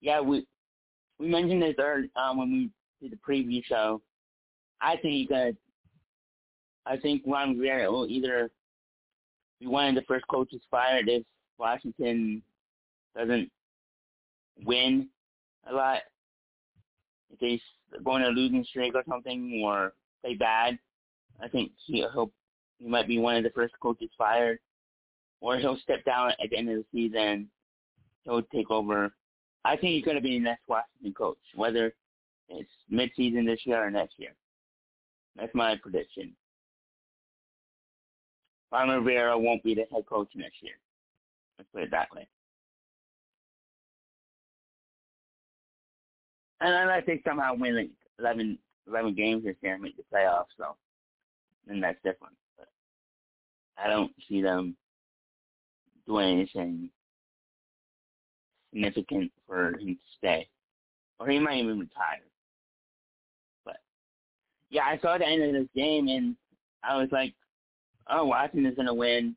Yeah, 0.00 0.20
we 0.20 0.46
we 1.18 1.28
mentioned 1.28 1.62
this 1.62 1.74
earlier 1.78 2.08
um, 2.16 2.38
when 2.38 2.50
we 2.50 2.70
did 3.00 3.12
the 3.12 3.32
preview 3.32 3.64
show. 3.64 4.00
I 4.80 4.96
think 4.96 5.28
gonna. 5.28 5.52
I 6.84 6.96
think 6.96 7.22
Ron 7.26 7.58
Rivera 7.58 7.90
will 7.90 8.06
either 8.06 8.50
be 9.58 9.66
one 9.66 9.88
of 9.88 9.94
the 9.94 10.02
first 10.02 10.26
coaches 10.28 10.60
fired 10.70 11.08
if 11.08 11.24
Washington 11.58 12.42
doesn't 13.16 13.50
win 14.64 15.08
a 15.68 15.74
lot. 15.74 16.02
If 17.30 17.60
they're 17.90 18.00
going 18.00 18.22
to 18.22 18.28
losing 18.28 18.64
streak 18.64 18.94
or 18.94 19.02
something, 19.08 19.60
or 19.64 19.94
play 20.22 20.34
bad, 20.34 20.78
I 21.42 21.48
think 21.48 21.72
he 21.84 22.06
he'll 22.12 22.30
he 22.78 22.88
might 22.88 23.08
be 23.08 23.18
one 23.18 23.36
of 23.36 23.42
the 23.42 23.50
first 23.50 23.74
coaches 23.80 24.10
fired, 24.16 24.58
or 25.40 25.56
he'll 25.56 25.78
step 25.78 26.04
down 26.04 26.30
at 26.42 26.50
the 26.50 26.56
end 26.56 26.70
of 26.70 26.76
the 26.76 26.84
season. 26.92 27.48
He'll 28.22 28.42
take 28.42 28.70
over. 28.70 29.12
I 29.64 29.76
think 29.76 29.94
he's 29.94 30.04
going 30.04 30.16
to 30.16 30.22
be 30.22 30.38
the 30.38 30.44
next 30.44 30.68
Washington 30.68 31.14
coach, 31.14 31.38
whether 31.54 31.94
it's 32.48 32.70
mid-season 32.88 33.46
this 33.46 33.60
year 33.64 33.84
or 33.84 33.90
next 33.90 34.18
year. 34.18 34.34
That's 35.36 35.54
my 35.54 35.76
prediction. 35.76 36.32
Ron 38.72 38.88
Rivera 38.88 39.38
won't 39.38 39.62
be 39.62 39.74
the 39.74 39.84
head 39.92 40.06
coach 40.06 40.28
next 40.34 40.62
year. 40.62 40.74
Let's 41.58 41.70
put 41.72 41.82
it 41.82 41.90
that 41.90 42.08
way. 42.14 42.26
And 46.60 46.90
I 46.90 47.00
think 47.00 47.22
somehow 47.24 47.54
win 47.54 47.76
like 47.76 47.90
11, 48.18 48.58
11 48.88 49.14
games 49.14 49.44
this 49.44 49.56
year 49.60 49.74
and 49.74 49.82
make 49.82 49.96
the 49.96 50.04
playoffs. 50.12 50.46
So 50.56 50.74
then 51.66 51.80
that's 51.80 52.02
different. 52.02 52.34
But 52.56 52.68
I 53.76 53.88
don't 53.88 54.12
see 54.28 54.40
them 54.40 54.74
doing 56.06 56.30
anything 56.30 56.90
significant 58.72 59.32
for 59.46 59.68
him 59.78 59.96
to 59.96 60.16
stay, 60.16 60.48
or 61.18 61.28
he 61.28 61.38
might 61.38 61.58
even 61.58 61.78
retire. 61.78 62.22
Yeah, 64.70 64.84
I 64.84 64.98
saw 64.98 65.16
the 65.18 65.26
end 65.26 65.42
of 65.42 65.52
this 65.52 65.68
game 65.74 66.08
and 66.08 66.36
I 66.82 66.96
was 66.96 67.08
like, 67.12 67.34
"Oh, 68.08 68.26
Washington's 68.26 68.76
gonna 68.76 68.94
win." 68.94 69.36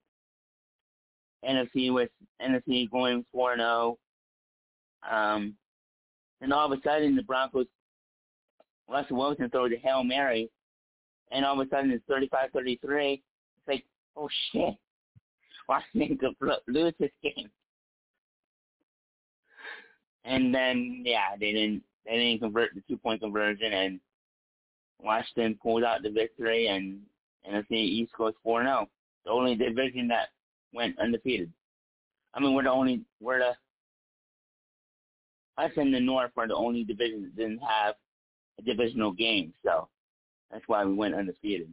NFC 1.48 1.94
with 1.94 2.10
NFC 2.42 2.90
going 2.90 3.26
four 3.32 3.54
and 3.54 3.62
zero. 3.62 3.98
Oh. 5.10 5.16
Um, 5.16 5.56
and 6.42 6.54
all 6.54 6.72
of 6.72 6.78
a 6.78 6.82
sudden 6.84 7.16
the 7.16 7.24
Broncos, 7.24 7.68
Russell 8.90 9.18
Wilson 9.18 9.50
throws 9.50 9.72
a 9.72 9.78
hail 9.78 10.04
mary 10.04 10.50
and 11.32 11.46
all 11.46 11.60
of 11.60 11.68
a 11.68 11.70
sudden 11.70 11.92
it's 11.92 12.04
35-33. 12.10 13.14
It's 13.14 13.24
like, 13.68 13.86
oh 14.16 14.30
shit, 14.52 14.76
Washington 15.70 16.18
could 16.18 16.60
lose 16.68 16.94
this 17.00 17.12
game. 17.24 17.50
And 20.26 20.54
then, 20.54 21.04
yeah, 21.06 21.36
they 21.40 21.52
didn't 21.54 21.84
they 22.06 22.18
didn't 22.18 22.42
convert 22.42 22.74
the 22.74 22.82
two 22.88 22.98
point 22.98 23.22
conversion, 23.22 23.72
and 23.72 24.00
Washington 25.00 25.58
pulled 25.62 25.84
out 25.84 26.04
the 26.04 26.10
victory, 26.10 26.68
and 26.68 27.00
NFC 27.50 27.72
East 27.74 28.12
goes 28.18 28.34
4-0. 28.46 28.86
The 29.26 29.32
only 29.32 29.56
division 29.56 30.08
that 30.10 30.30
went 30.74 31.00
undefeated. 31.00 31.52
I 32.34 32.40
mean, 32.40 32.54
we're 32.54 32.64
the 32.64 32.72
only 32.72 33.02
we're 33.20 33.40
the 33.40 33.54
us 35.62 35.72
in 35.76 35.92
the 35.92 36.00
North 36.00 36.32
are 36.38 36.48
the 36.48 36.56
only 36.56 36.84
division 36.84 37.24
that 37.24 37.36
didn't 37.36 37.60
have 37.60 37.96
a 38.60 38.62
divisional 38.62 39.12
game. 39.12 39.54
So 39.64 39.90
that's 40.52 40.64
why 40.68 40.86
we 40.86 40.94
went 40.94 41.16
undefeated. 41.16 41.70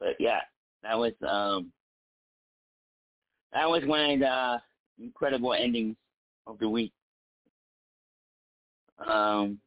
But 0.00 0.16
yeah, 0.18 0.40
that 0.82 0.98
was 0.98 1.12
um 1.26 1.72
that 3.52 3.68
was 3.68 3.84
one 3.86 4.10
of 4.10 4.18
the 4.18 4.60
incredible 4.98 5.54
endings 5.54 5.96
of 6.46 6.58
the 6.58 6.68
week. 6.68 6.92
Um 9.06 9.58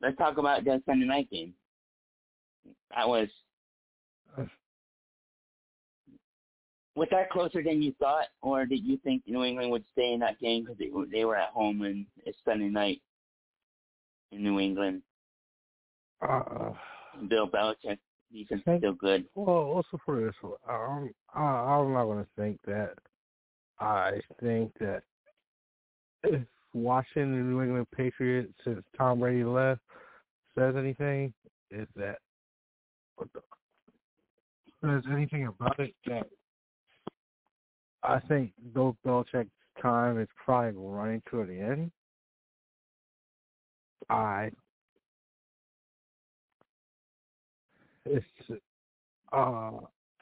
let's 0.00 0.16
talk 0.16 0.38
about 0.38 0.64
the 0.64 0.82
Sunday 0.86 1.06
night 1.06 1.30
game. 1.30 1.54
That 2.94 3.08
was 3.08 3.28
Was 6.96 7.08
that 7.10 7.28
closer 7.28 7.62
than 7.62 7.82
you 7.82 7.94
thought, 7.98 8.28
or 8.40 8.64
did 8.64 8.82
you 8.82 8.96
think 9.04 9.22
New 9.26 9.44
England 9.44 9.70
would 9.70 9.84
stay 9.92 10.14
in 10.14 10.20
that 10.20 10.40
game 10.40 10.62
because 10.64 10.78
they 10.78 10.88
were 10.88 11.04
they 11.04 11.26
were 11.26 11.36
at 11.36 11.50
home 11.50 11.82
and 11.82 12.06
it's 12.24 12.38
Sunday 12.42 12.68
night 12.68 13.02
in 14.32 14.42
New 14.42 14.58
England? 14.58 15.02
Uh, 16.26 16.70
Bill 17.28 17.46
Belichick 17.46 17.98
defense 18.32 18.62
is 18.66 18.78
still 18.78 18.94
good. 18.94 19.26
Well, 19.34 19.46
also 19.56 20.00
for 20.06 20.24
this, 20.24 20.34
I'm 20.66 21.10
I, 21.34 21.42
I'm 21.42 21.92
not 21.92 22.06
going 22.06 22.24
to 22.24 22.30
think 22.34 22.58
that. 22.66 22.94
I 23.78 24.12
think 24.40 24.72
that 24.80 25.02
if 26.22 26.40
watching 26.76 27.32
the 27.32 27.38
New 27.38 27.62
England 27.62 27.86
Patriots 27.96 28.52
since 28.64 28.82
Tom 28.96 29.20
Brady 29.20 29.44
left 29.44 29.80
says 30.56 30.74
anything, 30.76 31.32
is 31.70 31.88
that 31.96 32.18
says 34.82 35.02
anything 35.10 35.46
about 35.46 35.78
it 35.80 35.94
that 36.06 36.26
I 38.02 38.20
think 38.20 38.52
Bill 38.74 38.96
Belichick's 39.04 39.50
time 39.80 40.20
is 40.20 40.28
probably 40.44 40.72
running 40.76 41.22
to 41.30 41.44
the 41.44 41.58
end. 41.58 41.90
I 44.08 44.50
it's 48.04 48.24
uh 49.32 49.70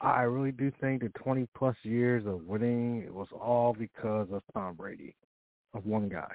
I 0.01 0.21
really 0.23 0.51
do 0.51 0.71
think 0.81 1.01
the 1.01 1.09
twenty 1.09 1.47
plus 1.55 1.75
years 1.83 2.25
of 2.25 2.45
winning 2.45 3.13
was 3.13 3.27
all 3.31 3.75
because 3.77 4.27
of 4.31 4.41
Tom 4.53 4.75
Brady, 4.75 5.15
of 5.73 5.85
one 5.85 6.09
guy. 6.09 6.31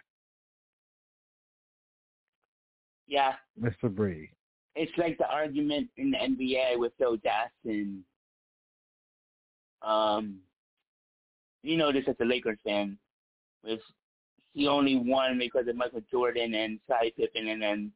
Yeah. 3.10 3.32
Mr. 3.60 3.94
Brady. 3.94 4.30
It's 4.76 4.96
like 4.96 5.18
the 5.18 5.26
argument 5.26 5.90
in 5.96 6.12
the 6.12 6.16
NBA 6.16 6.78
with 6.78 6.92
Phil 6.96 7.16
Jackson. 7.16 8.04
Um 9.82 10.38
you 11.62 11.76
know 11.76 11.92
this 11.92 12.04
as 12.08 12.16
a 12.20 12.24
Lakers 12.24 12.58
fan. 12.64 12.96
With 13.62 13.80
he 14.54 14.66
only 14.66 14.96
won 14.96 15.38
because 15.38 15.68
of 15.68 15.76
Michael 15.76 16.00
Jordan 16.10 16.54
and 16.54 16.80
Scottie 16.86 17.14
Pippen 17.16 17.48
and 17.48 17.60
then 17.60 17.92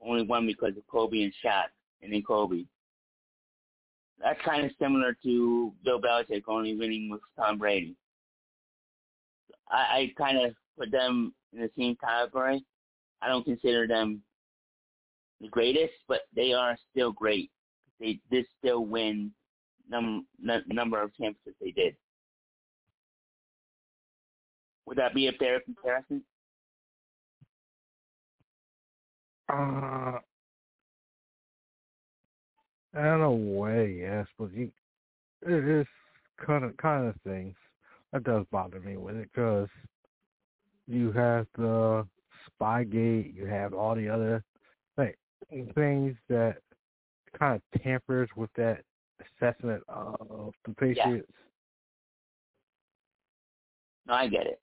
only 0.00 0.22
won 0.22 0.46
because 0.46 0.76
of 0.76 0.86
Kobe 0.86 1.22
and 1.22 1.32
Shaq 1.42 1.68
and 2.02 2.12
then 2.12 2.22
Kobe 2.22 2.64
that's 4.20 4.40
kind 4.44 4.64
of 4.64 4.72
similar 4.80 5.16
to 5.22 5.72
Bill 5.84 6.00
Belichick 6.00 6.42
only 6.48 6.76
winning 6.76 7.10
with 7.10 7.20
Tom 7.36 7.58
Brady. 7.58 7.94
I, 9.70 9.76
I 9.76 10.12
kind 10.16 10.38
of 10.38 10.54
put 10.78 10.90
them 10.90 11.34
in 11.52 11.60
the 11.60 11.70
same 11.76 11.96
category. 11.96 12.64
I 13.22 13.28
don't 13.28 13.44
consider 13.44 13.86
them 13.86 14.22
the 15.40 15.48
greatest, 15.48 15.94
but 16.08 16.22
they 16.34 16.52
are 16.52 16.76
still 16.90 17.12
great. 17.12 17.50
They 18.00 18.20
did 18.30 18.46
still 18.58 18.84
win 18.84 19.32
num, 19.88 20.26
n- 20.48 20.64
number 20.68 21.02
of 21.02 21.14
championships 21.14 21.56
they 21.60 21.70
did. 21.70 21.96
Would 24.86 24.98
that 24.98 25.14
be 25.14 25.28
a 25.28 25.32
fair 25.32 25.60
comparison? 25.60 26.22
Uh, 29.50 30.18
in 32.94 33.20
a 33.20 33.30
way, 33.32 33.98
yes, 34.00 34.26
but 34.38 34.52
you, 34.52 34.70
it 35.42 35.80
is 35.80 35.86
kind 36.44 36.64
of 36.64 36.76
kind 36.76 37.06
of 37.06 37.14
things 37.22 37.54
that 38.12 38.24
does 38.24 38.44
bother 38.50 38.80
me 38.80 38.96
with 38.96 39.16
it 39.16 39.28
because 39.32 39.68
you 40.86 41.12
have 41.12 41.46
the 41.56 42.06
Spygate, 42.60 43.34
you 43.34 43.46
have 43.46 43.74
all 43.74 43.94
the 43.94 44.08
other 44.08 44.42
things 45.50 46.16
that 46.28 46.56
kind 47.38 47.60
of 47.60 47.82
tampers 47.82 48.28
with 48.36 48.50
that 48.56 48.82
assessment 49.20 49.82
of 49.88 50.52
the 50.66 50.74
Patriots. 50.74 51.26
Yeah. 51.28 51.34
No, 54.06 54.14
I 54.14 54.28
get 54.28 54.46
it. 54.46 54.60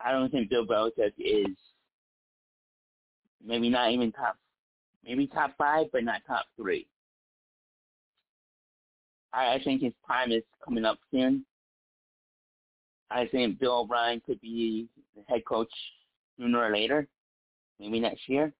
I 0.00 0.12
don't 0.12 0.30
think 0.30 0.50
Bill 0.50 0.66
Belichick 0.66 1.12
is 1.18 1.56
maybe 3.44 3.68
not 3.68 3.90
even 3.90 4.12
top 4.12 4.36
maybe 5.04 5.26
top 5.26 5.54
five, 5.56 5.86
but 5.92 6.04
not 6.04 6.20
top 6.26 6.46
three. 6.56 6.86
I, 9.32 9.54
I 9.54 9.60
think 9.64 9.82
his 9.82 9.92
time 10.06 10.30
is 10.32 10.42
coming 10.64 10.84
up 10.84 10.98
soon. 11.10 11.44
I 13.10 13.26
think 13.26 13.58
Bill 13.58 13.80
O'Brien 13.80 14.22
could 14.24 14.40
be 14.40 14.88
the 15.14 15.22
head 15.28 15.44
coach 15.44 15.72
sooner 16.38 16.58
or 16.58 16.72
later, 16.72 17.06
maybe 17.78 18.00
next 18.00 18.28
year. 18.28 18.52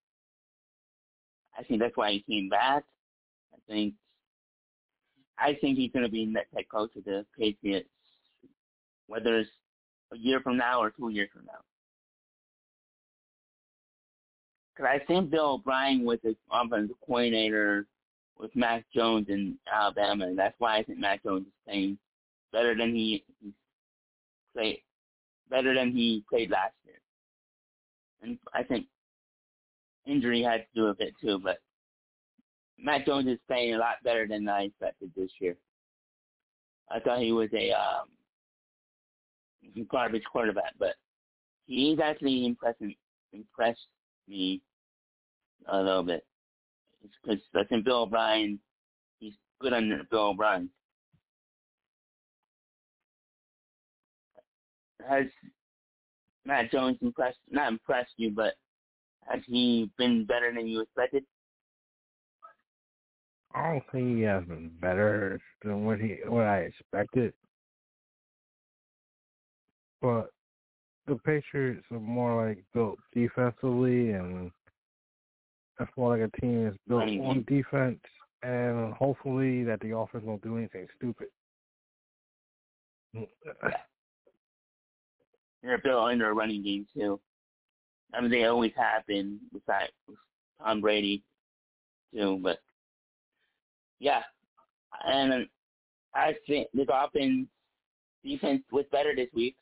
I 1.59 1.63
think 1.63 1.81
that's 1.81 1.97
why 1.97 2.13
he 2.13 2.25
came 2.29 2.49
back. 2.49 2.85
I 3.53 3.59
think 3.69 3.95
I 5.39 5.57
think 5.61 5.79
he's 5.79 5.93
going 5.93 6.05
to 6.05 6.11
be 6.11 6.25
next 6.25 6.55
head 6.55 6.69
coach 6.71 6.95
of 6.97 7.05
the 7.05 7.25
Patriots, 7.39 7.89
whether 9.07 9.41
it's 9.41 9.51
a 10.13 10.17
year 10.17 10.41
from 10.41 10.57
now 10.57 10.81
or 10.81 10.91
two 10.91 11.09
years 11.09 11.29
from 11.33 11.47
now. 11.47 11.59
Because 14.75 14.91
I 14.95 15.05
think 15.05 15.31
Bill 15.31 15.55
O'Brien 15.55 16.05
was 16.05 16.19
the 16.23 16.37
offensive 16.51 16.97
coordinator 17.05 17.87
with 18.39 18.55
Mac 18.57 18.85
Jones 18.95 19.27
in 19.29 19.59
Alabama, 19.73 20.27
and 20.27 20.39
that's 20.39 20.55
why 20.59 20.79
I 20.79 20.83
think 20.83 20.99
Mac 20.99 21.23
Jones 21.23 21.47
is 21.47 21.53
playing 21.67 21.99
better 22.53 22.75
than 22.75 22.95
he, 22.95 23.25
he 23.41 23.53
played 24.55 24.83
better 25.51 25.75
than 25.75 25.93
he 25.93 26.25
played 26.29 26.51
last 26.51 26.75
year. 26.85 27.01
And 28.23 28.39
I 28.55 28.63
think 28.63 28.87
injury 30.07 30.43
had 30.43 30.59
to 30.59 30.67
do 30.75 30.85
with 30.87 31.01
it 31.01 31.15
too, 31.21 31.39
but 31.39 31.59
Mac 32.79 33.07
Jones 33.07 33.29
is 33.29 33.39
playing 33.47 33.75
a 33.75 33.79
lot 33.79 34.03
better 34.03 34.27
than 34.27 34.49
I 34.49 34.63
expected 34.65 35.13
this 35.17 35.31
year. 35.41 35.57
I 36.91 36.99
thought 37.01 37.21
he 37.21 37.33
was 37.33 37.49
a 37.55 37.71
um, 37.73 38.09
garbage 39.91 40.25
quarterback, 40.31 40.75
but 40.79 40.95
he's 41.67 42.01
actually 42.01 42.45
impressed 42.45 42.83
impressed 43.33 43.87
me 44.29 44.61
a 45.69 45.79
little 45.79 46.03
bit. 46.03 46.25
Because 47.03 47.41
I 47.55 47.65
think 47.65 47.85
Bill 47.85 48.03
O'Brien, 48.03 48.59
he's 49.19 49.35
good 49.61 49.73
under 49.73 50.03
Bill 50.11 50.31
O'Brien. 50.31 50.69
Has 55.09 55.27
Mac 56.45 56.71
Jones 56.71 56.99
impressed, 57.01 57.39
not 57.51 57.73
impressed 57.73 58.13
you, 58.17 58.31
but 58.31 58.55
has 59.29 59.41
he 59.47 59.91
been 59.99 60.25
better 60.25 60.53
than 60.55 60.67
you 60.67 60.81
expected? 60.81 61.25
I 63.55 63.73
don't 63.73 63.85
think 63.93 64.17
he 64.17 64.23
has 64.23 64.45
been 64.45 64.71
better 64.81 65.41
than 65.63 65.85
what 65.85 66.01
he 66.01 66.19
what 66.27 66.47
I 66.47 66.61
expected. 66.61 67.35
But 70.01 70.31
the 71.07 71.17
Patriots 71.17 71.85
are 71.91 72.01
more 72.01 72.47
like 72.47 72.65
built 72.73 72.99
defensively 73.15 74.11
and 74.13 74.51
that's 75.79 75.91
more 75.97 76.17
like 76.17 76.29
a 76.29 76.41
team 76.41 76.65
that's 76.65 76.77
built 76.89 77.03
on 77.03 77.45
defense 77.49 78.01
and 78.43 78.93
hopefully 78.95 79.65
that 79.65 79.81
the 79.81 79.97
offense 79.97 80.25
won't 80.25 80.43
do 80.43 80.57
anything 80.57 80.87
stupid. 80.97 81.29
They're 85.63 85.79
built 85.79 86.11
under 86.11 86.31
a 86.31 86.35
running 86.35 86.63
game 86.63 86.87
too. 86.95 87.21
I 88.13 88.21
mean 88.21 88.31
they 88.31 88.45
always 88.45 88.73
have 88.77 89.07
been 89.07 89.39
besides 89.53 89.93
Tom 90.63 90.81
Brady 90.81 91.23
too, 92.15 92.39
but 92.43 92.59
yeah. 93.99 94.23
And 95.05 95.47
I 96.15 96.35
think 96.47 96.69
the 96.75 96.85
Dolphins 96.85 97.49
defense 98.25 98.63
was 98.71 98.85
better 98.93 99.15
this 99.15 99.31
week. 99.35 99.57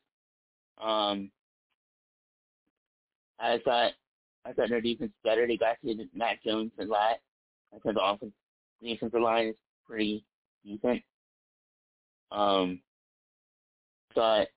Um, 0.83 1.31
I 3.39 3.59
thought 3.65 3.93
I 4.45 4.53
thought 4.53 4.69
their 4.69 4.81
defense 4.81 5.13
better. 5.23 5.47
They 5.47 5.57
got 5.57 5.77
to 5.85 6.09
Mac 6.15 6.43
Jones 6.43 6.73
a 6.81 6.85
lot. 6.85 7.19
I 7.75 7.79
thought 7.79 7.95
the 7.95 8.03
offense 8.03 8.33
defensive 8.83 9.21
line 9.21 9.49
is 9.49 9.55
pretty 9.87 10.25
decent. 10.65 11.03
Um, 12.33 12.81
but 14.15 14.49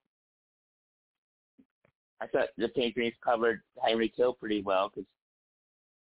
I 2.23 2.27
thought 2.27 2.49
the 2.57 2.69
Patriots 2.69 3.17
covered 3.23 3.61
Tyreek 3.77 4.15
Hill 4.15 4.33
pretty 4.33 4.61
well 4.61 4.89
because 4.89 5.07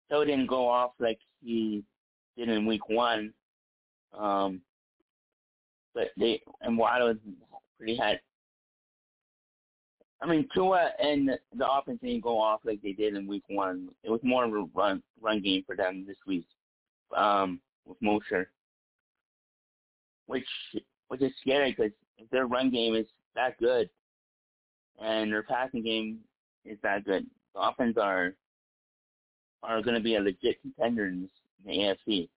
Hill 0.09 0.25
didn't 0.25 0.47
go 0.47 0.67
off 0.67 0.91
like 0.99 1.19
he 1.43 1.83
did 2.37 2.49
in 2.49 2.67
Week 2.67 2.87
One. 2.89 3.33
Um, 4.17 4.61
but 5.95 6.09
they 6.17 6.41
and 6.61 6.77
Waddle 6.77 7.15
pretty 7.77 7.97
had 7.97 8.19
I 10.21 10.27
mean, 10.27 10.47
Tua 10.53 10.91
and 11.01 11.31
the 11.55 11.71
offense 11.71 11.99
didn't 12.03 12.21
go 12.21 12.39
off 12.39 12.61
like 12.63 12.81
they 12.83 12.91
did 12.91 13.15
in 13.15 13.25
Week 13.25 13.43
One. 13.47 13.89
It 14.03 14.11
was 14.11 14.19
more 14.23 14.45
of 14.45 14.53
a 14.53 14.67
run 14.75 15.01
run 15.19 15.41
game 15.41 15.63
for 15.65 15.75
them 15.75 16.05
this 16.07 16.17
week 16.27 16.45
um, 17.17 17.59
with 17.85 17.99
Mostert, 18.01 18.45
which 20.27 20.45
which 21.07 21.23
is 21.23 21.31
scary 21.41 21.71
because 21.71 21.91
if 22.19 22.29
their 22.29 22.45
run 22.45 22.69
game 22.69 22.93
is 22.93 23.07
that 23.35 23.57
good 23.57 23.89
and 24.99 25.31
their 25.31 25.43
passing 25.43 25.83
game 25.83 26.19
is 26.65 26.77
that 26.83 27.05
good, 27.05 27.25
the 27.55 27.61
offense 27.61 27.97
are 27.97 28.33
are 29.63 29.81
going 29.81 29.95
to 29.95 30.03
be 30.03 30.15
a 30.15 30.19
legit 30.19 30.59
contender 30.61 31.07
in, 31.07 31.29
the 31.65 31.71
AFC 31.71 32.27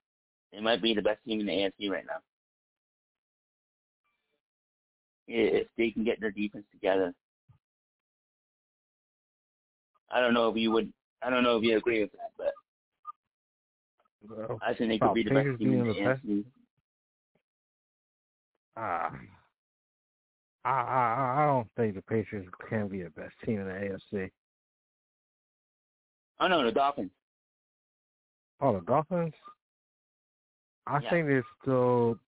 they 0.54 0.60
might 0.60 0.80
be 0.80 0.94
the 0.94 1.02
best 1.02 1.18
team 1.24 1.40
in 1.40 1.46
the 1.46 1.52
AFC 1.52 1.90
right 1.90 2.04
now. 2.06 2.20
If 5.26 5.66
they 5.76 5.90
can 5.90 6.04
get 6.04 6.20
their 6.20 6.30
defense 6.30 6.64
together. 6.70 7.12
I 10.10 10.20
don't 10.20 10.34
know 10.34 10.48
if 10.48 10.56
you 10.56 10.70
would. 10.70 10.92
I 11.22 11.30
don't 11.30 11.42
know 11.42 11.56
if 11.56 11.64
you 11.64 11.76
agree 11.76 12.02
with 12.02 12.12
that, 12.12 12.30
but 12.38 12.52
Well, 14.28 14.58
I 14.62 14.74
think 14.74 14.90
they 14.90 14.98
could 14.98 15.14
be 15.14 15.24
the 15.24 15.30
best 15.30 15.58
team 15.58 15.72
in 15.72 15.84
the? 15.88 15.94
AFC. 15.94 16.44
ah, 18.76 19.12
I, 20.64 20.70
I 20.70 21.42
I 21.42 21.46
don't 21.46 21.68
think 21.76 21.94
the 21.94 22.02
Patriots 22.02 22.48
can 22.68 22.88
be 22.88 23.02
the 23.02 23.10
best 23.10 23.34
team 23.44 23.60
in 23.60 23.66
the 23.66 23.72
AFC. 23.72 24.30
Oh 26.40 26.48
no, 26.48 26.64
the 26.64 26.72
Dolphins. 26.72 27.10
Oh, 28.60 28.74
the 28.74 28.80
Dolphins. 28.80 29.34
I 30.86 31.00
Yeah. 31.00 31.10
think 31.10 31.26
they 31.28 31.40
still 31.62 32.18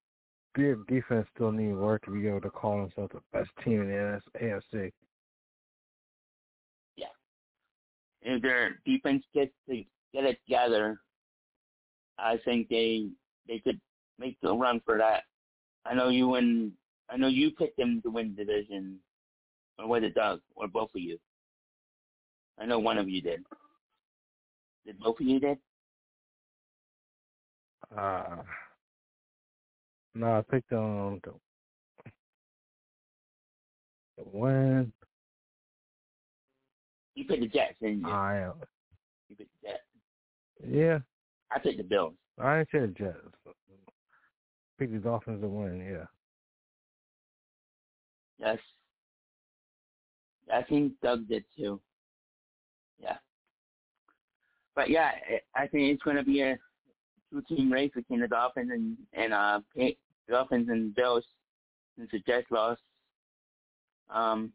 their 0.55 0.75
defense 0.87 1.27
still 1.35 1.51
need 1.51 1.73
work 1.73 2.03
to 2.05 2.11
be 2.11 2.27
able 2.27 2.41
to 2.41 2.49
call 2.49 2.81
themselves 2.81 3.13
the 3.13 3.21
best 3.31 3.49
team 3.63 3.81
in 3.81 3.89
the 3.89 4.21
AFC. 4.41 4.91
Yeah, 6.95 7.07
if 8.21 8.41
their 8.41 8.79
defense 8.85 9.23
gets 9.33 9.53
to 9.69 9.83
get 10.13 10.23
it 10.23 10.39
together, 10.45 10.99
I 12.17 12.37
think 12.43 12.69
they 12.69 13.09
they 13.47 13.59
could 13.59 13.79
make 14.19 14.37
the 14.41 14.55
run 14.55 14.81
for 14.85 14.97
that. 14.97 15.23
I 15.85 15.93
know 15.93 16.09
you 16.09 16.35
and 16.35 16.71
I 17.09 17.17
know 17.17 17.27
you 17.27 17.51
picked 17.51 17.77
them 17.77 18.01
to 18.03 18.09
win 18.09 18.35
the 18.35 18.43
division, 18.43 18.97
or 19.79 19.87
was 19.87 20.03
it 20.03 20.15
Doug, 20.15 20.41
or 20.55 20.67
both 20.67 20.89
of 20.95 21.01
you? 21.01 21.17
I 22.59 22.65
know 22.65 22.79
one 22.79 22.97
of 22.97 23.07
you 23.07 23.21
did. 23.21 23.43
Did 24.85 24.99
both 24.99 25.19
of 25.19 25.25
you 25.27 25.39
did? 25.39 25.57
Uh, 27.95 28.37
no, 30.15 30.37
I 30.37 30.41
picked 30.49 30.73
um 30.73 31.21
the, 31.23 31.31
the 34.17 34.23
win. 34.31 34.91
You 37.15 37.25
picked 37.25 37.41
the 37.41 37.47
Jets, 37.47 37.75
didn't 37.81 38.01
you? 38.01 38.09
I 38.09 38.37
am. 38.37 38.53
you 39.29 39.35
picked 39.35 39.51
the 39.61 39.69
Jets. 39.69 39.83
Yeah, 40.67 40.99
I 41.51 41.59
picked 41.59 41.77
the 41.77 41.83
Bills. 41.83 42.13
I 42.39 42.57
didn't 42.57 42.69
say 42.71 42.79
the 42.79 42.87
Jets. 42.87 43.55
Pick 44.77 44.91
the 44.91 44.97
Dolphins 44.99 45.41
to 45.41 45.47
win. 45.47 45.79
Yeah. 45.79 46.05
Yes. 48.39 48.59
I 50.53 50.61
think 50.63 50.93
Doug 51.01 51.27
did 51.27 51.43
too. 51.57 51.79
Yeah. 52.99 53.17
But 54.75 54.89
yeah, 54.89 55.11
I 55.55 55.67
think 55.67 55.93
it's 55.93 56.03
going 56.03 56.17
to 56.17 56.23
be 56.23 56.41
a 56.41 56.57
two-team 57.31 57.71
race 57.71 57.91
between 57.93 58.21
the 58.21 58.27
Dolphins 58.27 58.71
and 58.71 58.97
and 59.13 59.33
uh 59.33 59.59
Dolphins 60.29 60.69
and 60.69 60.95
Bills 60.95 61.25
since 61.97 62.09
the 62.11 62.19
Jets 62.19 62.47
lost. 62.51 62.81
Um, 64.09 64.53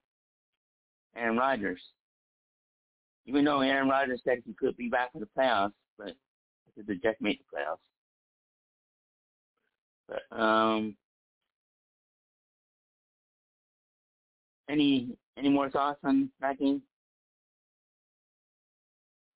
Aaron 1.16 1.36
Rodgers. 1.36 1.80
Even 3.26 3.44
though 3.44 3.60
Aaron 3.60 3.88
Rodgers 3.88 4.20
said 4.24 4.42
he 4.44 4.54
could 4.54 4.76
be 4.76 4.88
back 4.88 5.12
for 5.12 5.18
the 5.18 5.28
playoffs, 5.36 5.72
but 5.98 6.14
the 6.86 6.94
Jets 6.96 7.20
made 7.20 7.38
the 7.38 7.56
playoffs. 7.56 7.78
But 10.08 10.36
um, 10.36 10.96
any 14.72 15.08
any 15.36 15.50
more 15.50 15.70
thoughts 15.70 16.00
on 16.02 16.30
that 16.40 16.58
game? 16.58 16.82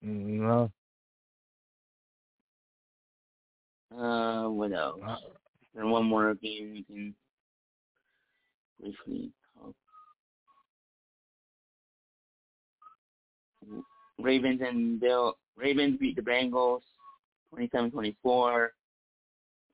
No. 0.01 0.71
Uh, 3.95 4.49
what 4.49 4.71
else? 4.73 4.99
Uh, 5.05 5.15
And 5.75 5.91
one 5.91 6.05
more 6.05 6.33
game 6.35 6.71
we 6.73 6.83
can 6.83 7.15
briefly 8.79 9.31
talk. 9.55 9.73
Ravens 14.19 14.61
and 14.63 14.99
Bill. 14.99 15.37
Ravens 15.55 15.97
beat 15.99 16.15
the 16.15 16.21
Bengals, 16.21 16.81
27-24. 17.55 18.67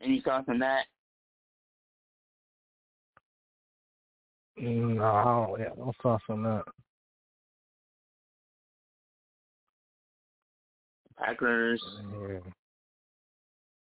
Any 0.02 0.22
thoughts 0.22 0.48
on 0.50 0.60
that? 0.60 0.86
Mm, 4.62 4.96
no, 4.96 5.04
I 5.04 5.24
don't, 5.24 5.60
yeah, 5.60 5.70
no 5.78 5.94
on 6.30 6.44
that. 6.44 6.64
Packers. 11.18 11.84
Yeah. 12.12 12.40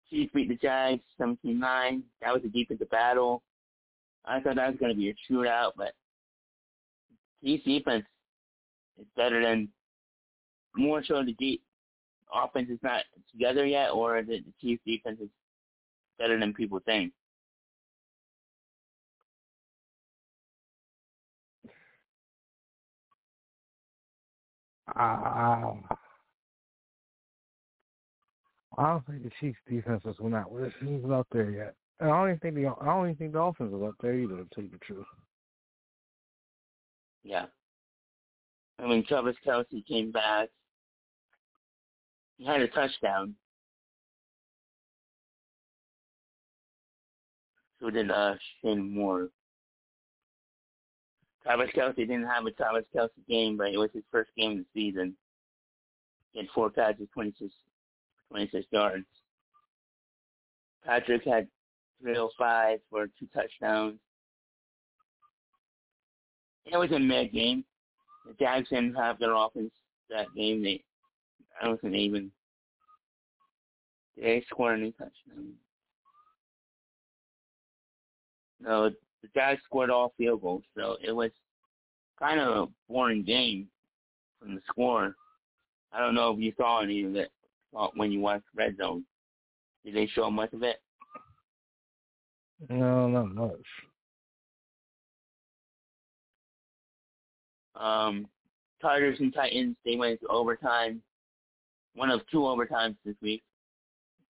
Chiefs 0.10 0.32
beat 0.34 0.50
the 0.50 0.56
Jags, 0.56 1.02
17-9. 1.20 2.02
That 2.22 2.34
was 2.34 2.44
a 2.46 2.50
defensive 2.50 2.90
battle. 2.90 3.42
I 4.26 4.40
thought 4.40 4.56
that 4.56 4.70
was 4.70 4.80
going 4.80 4.92
to 4.92 4.98
be 4.98 5.10
a 5.10 5.16
shootout, 5.30 5.72
but 5.76 5.94
Chiefs 7.44 7.66
defense 7.66 8.06
is 9.00 9.06
better 9.16 9.44
than 9.44 9.70
more 10.76 11.04
so 11.04 11.24
the 11.24 11.34
deep 11.34 11.62
offense 12.34 12.70
is 12.70 12.80
not 12.82 13.04
together 13.32 13.66
yet, 13.66 13.92
or 13.92 14.18
is 14.20 14.26
it 14.30 14.44
the 14.46 14.54
Chiefs 14.62 14.82
defense 14.86 15.20
is 15.22 15.30
better 16.18 16.40
than 16.40 16.54
people 16.54 16.80
think? 16.86 17.12
I, 24.96 25.74
I 28.78 28.88
don't 28.90 29.06
think 29.06 29.24
the 29.24 29.32
Chiefs 29.40 29.60
defense 29.70 30.04
is 30.06 30.16
not 30.20 30.48
is 30.52 31.12
up 31.12 31.28
there 31.32 31.52
yet. 31.52 31.76
And 32.00 32.10
I 32.12 32.18
don't 32.18 32.30
even 32.30 32.40
think 32.40 32.56
the 32.56 32.74
I 32.82 32.86
don't 32.86 33.06
even 33.06 33.16
think 33.16 33.34
the 33.34 33.42
offense 33.42 33.74
is 33.74 33.84
up 33.84 33.96
there 34.02 34.16
either. 34.16 34.38
To 34.38 34.48
tell 34.54 34.64
you 34.64 34.70
the 34.72 34.78
truth. 34.80 35.06
Yeah. 37.24 37.46
I 38.80 38.88
mean, 38.88 39.06
Travis 39.08 39.36
Kelce 39.46 39.86
came 39.88 40.12
back. 40.12 40.50
He 42.38 42.46
had 42.46 42.62
a 42.62 42.68
touchdown. 42.68 43.36
So 47.80 47.90
did 47.90 48.10
uh, 48.10 48.36
Shane 48.62 48.96
Moore. 48.96 49.30
Travis 51.44 51.70
Kelce 51.76 51.96
didn't 51.96 52.26
have 52.26 52.46
a 52.46 52.52
Travis 52.52 52.86
Kelce 52.96 53.10
game, 53.28 53.58
but 53.58 53.68
it 53.68 53.78
was 53.78 53.90
his 53.94 54.04
first 54.12 54.32
game 54.38 54.52
of 54.52 54.58
the 54.60 54.66
season. 54.74 55.16
He 56.32 56.40
had 56.40 56.48
four 56.56 56.70
catches, 56.70 57.08
26, 57.14 57.54
26 58.30 58.66
yards. 58.72 59.06
Patrick 60.86 61.24
had 61.26 61.48
305 62.02 62.80
for 62.90 63.08
two 63.08 63.28
touchdowns. 63.34 64.00
It 66.66 66.78
was 66.78 66.92
a 66.92 67.00
mid 67.00 67.34
game. 67.34 67.66
The 68.26 68.34
Jags 68.40 68.70
didn't 68.70 68.96
have 68.96 69.20
their 69.20 69.34
offense 69.36 69.72
that 70.10 70.28
game. 70.36 70.64
They, 70.64 70.82
I 71.62 71.76
they 71.84 71.90
even 71.90 72.32
they 74.16 74.44
score 74.50 74.74
any 74.74 74.92
touchdowns. 74.92 75.56
No, 78.62 78.92
the 79.24 79.30
Jags 79.34 79.62
scored 79.64 79.90
all 79.90 80.14
field 80.18 80.42
goals, 80.42 80.64
so 80.78 80.98
it 81.02 81.12
was 81.12 81.32
kind 82.20 82.40
of 82.40 82.56
a 82.56 82.72
boring 82.88 83.24
game 83.24 83.68
from 84.40 84.54
the 84.54 84.62
score. 84.70 85.16
I 85.92 86.00
don't 86.00 86.14
know 86.14 86.32
if 86.32 86.40
you 86.40 86.54
saw 86.58 86.82
any 86.82 87.04
of 87.04 87.16
it 87.16 87.32
when 87.96 88.12
you 88.12 88.20
watched 88.20 88.46
Red 88.56 88.78
Zone. 88.78 89.06
Did 89.86 89.96
they 89.96 90.08
show 90.08 90.30
much 90.30 90.54
of 90.54 90.62
it? 90.64 90.82
No, 92.70 93.08
not 93.08 93.34
much. 93.34 93.66
Um, 97.76 98.28
Chargers 98.82 99.20
and 99.20 99.34
Titans, 99.34 99.76
they 99.84 99.96
went 99.96 100.20
to 100.22 100.28
overtime. 100.28 101.02
One 101.96 102.10
of 102.10 102.22
two 102.30 102.40
overtimes 102.40 102.96
this 103.06 103.16
week. 103.22 103.44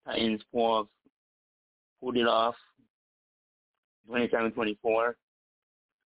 Titans 0.06 0.42
pulled, 0.52 0.88
pulled 2.00 2.18
it 2.18 2.28
off. 2.28 2.56
27-24. 4.10 5.14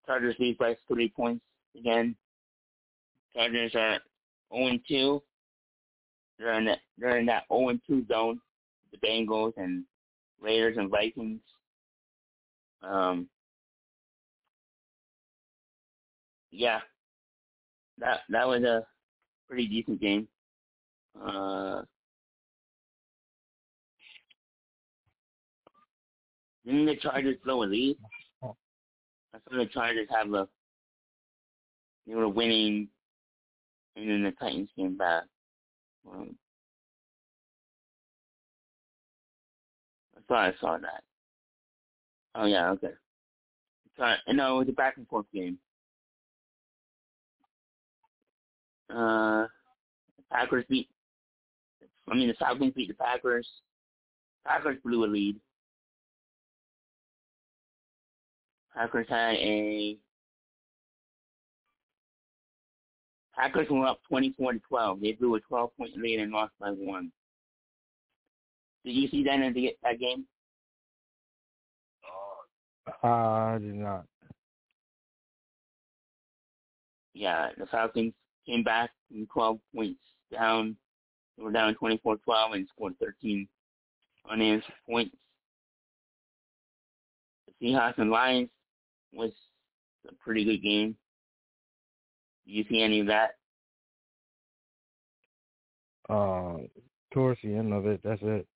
Chargers 0.06 0.36
lead 0.38 0.58
by 0.58 0.76
three 0.86 1.08
points 1.08 1.44
again. 1.76 2.16
Chargers 3.34 3.74
are 3.74 3.98
0-2. 4.52 5.20
They're 6.38 6.58
in 6.58 6.64
that, 6.66 6.78
they're 6.96 7.18
in 7.18 7.26
that 7.26 7.44
0-2 7.50 8.08
zone. 8.08 8.40
The 8.92 9.06
Bengals 9.06 9.52
and 9.56 9.84
Raiders 10.40 10.76
and 10.78 10.90
Vikings. 10.90 11.40
Um, 12.82 13.28
yeah, 16.50 16.80
that 17.98 18.20
that 18.28 18.46
was 18.46 18.62
a 18.62 18.86
pretty 19.48 19.66
decent 19.66 20.00
game. 20.00 20.28
Uh, 21.20 21.82
didn't 26.68 26.84
the 26.84 26.96
Chargers 26.96 27.36
blow 27.42 27.62
a 27.62 27.64
lead? 27.64 27.96
I 28.42 28.46
saw 29.32 29.56
the 29.56 29.66
Chargers 29.72 30.08
have 30.10 30.32
a 30.34 30.46
they 32.06 32.14
were 32.14 32.28
winning, 32.28 32.88
and 33.96 34.08
then 34.08 34.22
the 34.22 34.32
Titans 34.32 34.70
came 34.76 34.96
back. 34.96 35.24
Um, 36.10 36.34
I 40.16 40.20
thought 40.26 40.48
I 40.48 40.52
saw 40.60 40.78
that. 40.78 41.02
Oh 42.34 42.46
yeah, 42.46 42.70
okay. 42.70 42.92
Sorry, 43.96 44.16
no, 44.28 44.56
it 44.56 44.58
was 44.60 44.68
a 44.68 44.72
back 44.72 44.96
and 44.96 45.08
forth 45.08 45.26
game. 45.34 45.58
Uh, 48.94 49.46
Packers 50.30 50.64
beat. 50.68 50.88
I 52.10 52.14
mean, 52.14 52.28
the 52.28 52.34
Falcons 52.34 52.72
beat 52.74 52.88
the 52.88 52.94
Packers. 52.94 53.46
Packers 54.46 54.78
blew 54.82 55.04
a 55.04 55.06
lead. 55.06 55.36
Packers 58.74 59.06
had 59.08 59.34
a 59.34 59.98
Packers 63.38 63.68
were 63.70 63.86
up 63.86 64.00
24 64.08 64.54
to 64.54 64.60
12. 64.68 65.00
They 65.00 65.12
blew 65.12 65.36
a 65.36 65.40
12 65.40 65.70
point 65.76 65.96
lead 65.96 66.18
and 66.18 66.32
lost 66.32 66.52
by 66.58 66.70
one. 66.70 67.12
Did 68.84 68.92
you 68.92 69.08
see 69.08 69.22
that 69.24 69.40
in 69.40 69.52
the, 69.52 69.76
that 69.82 70.00
game? 70.00 70.24
Uh, 73.04 73.06
I 73.06 73.58
did 73.60 73.74
not. 73.74 74.06
Yeah, 77.14 77.50
the 77.56 77.66
Falcons 77.66 78.14
came 78.46 78.64
back 78.64 78.90
from 79.08 79.26
12 79.32 79.58
points 79.74 80.00
down. 80.32 80.76
They 81.36 81.44
were 81.44 81.52
down 81.52 81.76
24-12 81.80 82.18
and 82.54 82.68
scored 82.74 82.94
13 83.00 83.46
unanswered 84.30 84.74
points. 84.88 85.16
The 87.60 87.66
Seahawks 87.66 87.98
and 87.98 88.10
Lions 88.10 88.50
was 89.12 89.32
a 90.08 90.14
pretty 90.14 90.44
good 90.44 90.62
game. 90.62 90.96
Do 92.46 92.52
you 92.52 92.64
see 92.70 92.82
any 92.82 93.00
of 93.00 93.06
that? 93.08 93.30
Uh, 96.08 96.58
towards 97.12 97.40
the 97.42 97.54
end 97.54 97.72
of 97.72 97.86
it, 97.86 98.00
that's 98.02 98.22
it. 98.22 98.46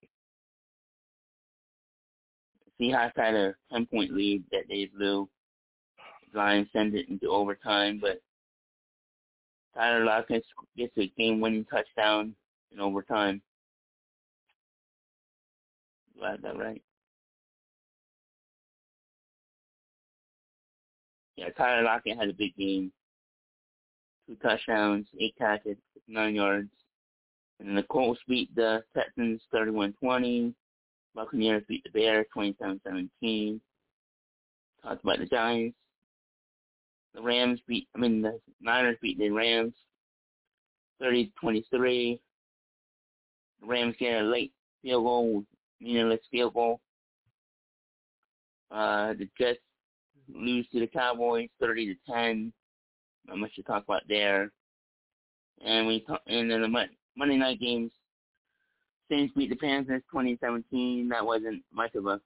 Seahawks 2.79 3.11
had 3.15 3.35
a 3.35 3.53
10 3.71 3.85
point 3.85 4.13
lead 4.13 4.43
that 4.51 4.63
they 4.67 4.89
blew. 4.97 5.29
Lions 6.33 6.67
sent 6.73 6.95
it 6.95 7.07
into 7.09 7.27
overtime, 7.27 7.99
but 8.01 8.19
Tyler 9.75 10.03
Lockett 10.03 10.43
gets 10.75 10.97
a 10.97 11.07
game 11.17 11.39
winning 11.39 11.65
touchdown 11.65 12.35
in 12.71 12.79
overtime. 12.79 13.41
Got 16.19 16.41
that 16.41 16.57
right? 16.57 16.81
Yeah, 21.35 21.49
Tyler 21.49 21.83
Lockett 21.83 22.17
had 22.17 22.29
a 22.29 22.33
big 22.33 22.55
game. 22.55 22.91
Two 24.27 24.35
touchdowns, 24.35 25.07
eight 25.19 25.35
catches, 25.37 25.77
nine 26.07 26.35
yards. 26.35 26.69
And 27.59 27.77
the 27.77 27.83
Colts 27.83 28.19
beat 28.27 28.53
the 28.55 28.83
Texans 28.95 29.41
31-20. 29.53 30.53
Buccaneers 31.15 31.63
beat 31.67 31.83
the 31.83 31.91
Bears 31.91 32.25
27-17. 32.35 33.59
Talked 34.81 35.03
about 35.03 35.19
the 35.19 35.25
Giants. 35.25 35.77
The 37.13 37.21
Rams 37.21 37.59
beat, 37.67 37.87
I 37.95 37.99
mean, 37.99 38.21
the 38.21 38.39
Niners 38.59 38.97
beat 39.01 39.19
the 39.19 39.29
Rams 39.29 39.73
30-23. 41.01 42.19
The 43.61 43.67
Rams 43.67 43.95
get 43.99 44.21
a 44.21 44.25
late 44.25 44.51
field 44.81 45.03
goal, 45.03 45.43
meaningless 45.79 46.21
field 46.31 46.53
goal. 46.53 46.79
Uh, 48.71 49.13
the 49.13 49.29
Jets 49.37 49.59
lose 50.33 50.67
to 50.69 50.79
the 50.79 50.87
Cowboys 50.87 51.49
30 51.59 51.93
to 51.93 52.11
10. 52.11 52.53
Not 53.27 53.37
much 53.37 53.55
to 53.55 53.63
talk 53.63 53.83
about 53.83 54.03
there. 54.07 54.51
And 55.63 55.87
we 55.87 56.01
talk, 56.01 56.21
and 56.27 56.51
then 56.51 56.61
the 56.61 56.87
Monday 57.15 57.37
night 57.37 57.59
games. 57.59 57.91
Saints 59.09 59.33
beat 59.35 59.49
the 59.49 59.55
Panthers 59.55 60.01
2017. 60.11 61.09
That 61.09 61.25
wasn't 61.25 61.63
much 61.73 61.93
of 61.95 62.07
a 62.07 62.19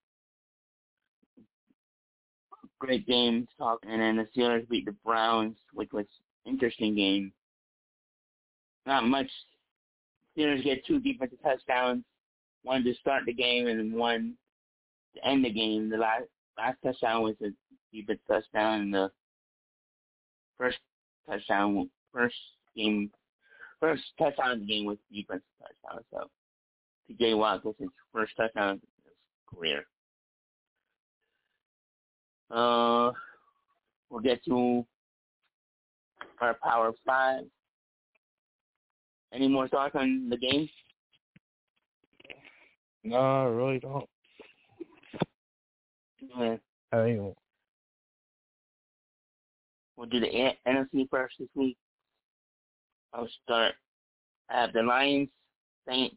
great 2.80 3.06
game 3.08 3.48
to 3.48 3.58
talk. 3.58 3.80
And 3.88 4.02
then 4.02 4.18
the 4.18 4.28
Steelers 4.36 4.68
beat 4.70 4.86
the 4.86 4.96
Browns, 5.04 5.58
which 5.74 5.92
was 5.92 6.06
interesting 6.46 6.96
game. 6.96 7.32
Not 8.86 9.06
much. 9.06 9.28
Steelers 10.38 10.64
get 10.64 10.86
two 10.86 11.00
defensive 11.00 11.42
touchdowns, 11.42 12.04
one 12.64 12.84
to 12.84 12.94
start 12.96 13.24
the 13.26 13.34
game 13.34 13.68
and 13.68 13.94
one 13.94 14.36
to 15.16 15.28
end 15.28 15.44
the 15.44 15.52
game. 15.52 15.90
The 15.90 15.98
last 15.98 16.26
last 16.58 16.78
touchdown 16.84 17.24
was 17.24 17.36
a 17.42 17.50
defensive 17.94 18.22
touchdown, 18.28 18.82
in 18.82 18.92
the 18.92 19.12
first 20.58 20.78
touchdown, 21.28 21.90
first 22.14 22.36
game, 22.76 23.12
first 23.80 24.04
touchdown 24.18 24.52
of 24.52 24.60
the 24.60 24.66
game 24.66 24.86
was 24.86 24.98
defensive 25.12 25.44
touchdown. 25.62 26.04
So 26.12 26.30
T.J. 27.08 27.34
Watt 27.36 27.64
gets 27.64 27.80
his 27.80 27.90
first 28.14 28.34
touchdown 28.38 28.70
of 28.70 28.80
his 29.04 29.14
career. 29.54 29.84
Uh, 32.50 33.12
we'll 34.10 34.22
get 34.22 34.44
to 34.46 34.86
our 36.40 36.54
Power 36.64 36.94
Five. 37.06 37.44
Any 39.34 39.48
more 39.48 39.68
thoughts 39.68 39.96
on 39.96 40.30
the 40.30 40.38
game? 40.38 40.70
No, 43.04 43.18
I 43.18 43.44
really 43.46 43.80
don't. 43.80 44.10
Yeah. 46.38 46.56
I 46.92 47.04
mean, 47.04 47.36
We'll 49.98 50.08
do 50.08 50.20
the 50.20 50.54
NFC 50.68 51.10
first 51.10 51.36
this 51.40 51.50
week. 51.56 51.76
I'll 53.14 53.28
start. 53.44 53.74
I 54.50 54.62
have 54.62 54.74
the 54.74 54.84
Lions, 54.84 55.30
Saints, 55.88 56.16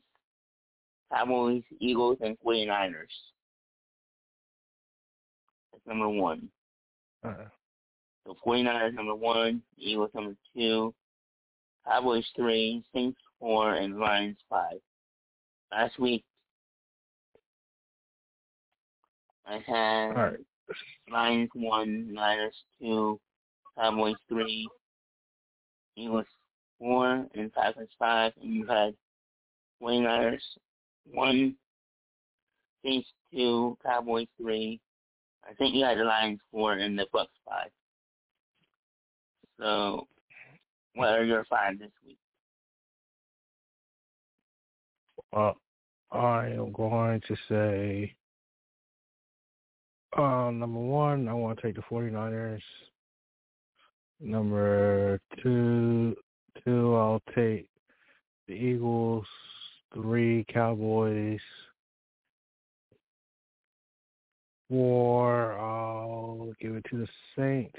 Cowboys, 1.12 1.62
Eagles, 1.80 2.18
and 2.20 2.36
49ers. 2.44 2.92
That's 5.72 5.86
number 5.86 6.08
one. 6.08 6.48
uh, 7.24 7.34
So 8.26 8.36
49ers 8.46 8.92
number 8.94 9.14
one, 9.14 9.62
Eagles 9.78 10.10
number 10.14 10.34
two, 10.54 10.94
Cowboys 11.86 12.26
three, 12.36 12.84
Saints 12.94 13.18
four, 13.38 13.74
and 13.74 13.98
Lions 13.98 14.36
five. 14.50 14.78
Last 15.72 15.98
week, 15.98 16.24
I 19.46 19.58
had 19.66 20.08
right. 20.16 20.36
Lions 21.10 21.50
one, 21.54 22.12
Niners 22.12 22.54
two, 22.80 23.18
Cowboys 23.80 24.16
three, 24.28 24.68
Eagles 25.96 26.26
four, 26.78 27.26
and 27.34 27.52
Falcons 27.52 27.88
five, 27.98 28.32
and 28.42 28.54
you 28.54 28.66
had 28.66 28.94
49ers 29.82 30.40
one, 31.10 31.54
Saints 32.84 33.08
two, 33.32 33.78
Cowboys 33.82 34.26
three. 34.40 34.80
I 35.48 35.54
think 35.54 35.74
you 35.74 35.84
had 35.84 35.98
the 35.98 36.04
Lions 36.04 36.40
four 36.50 36.74
and 36.74 36.98
the 36.98 37.06
Bucks 37.12 37.32
five. 37.48 37.70
So, 39.58 40.06
what 40.94 41.08
are 41.10 41.24
your 41.24 41.44
five 41.44 41.78
this 41.78 41.90
week? 42.06 42.18
Uh, 45.32 45.52
I 46.12 46.48
am 46.48 46.72
going 46.72 47.22
to 47.28 47.36
say, 47.48 48.14
uh, 50.18 50.50
number 50.50 50.80
one, 50.80 51.28
I 51.28 51.32
want 51.32 51.58
to 51.58 51.66
take 51.66 51.76
the 51.76 51.82
49ers. 51.82 52.60
Number 54.20 55.18
two, 55.42 56.14
two, 56.64 56.94
I'll 56.94 57.22
take 57.35 57.68
the 58.46 58.54
Eagles. 58.54 59.26
Three, 59.94 60.44
Cowboys. 60.52 61.40
Four, 64.68 65.59
I'll 65.59 66.52
give 66.61 66.76
it 66.76 66.85
to 66.90 66.98
the 66.98 67.09
Saints. 67.37 67.78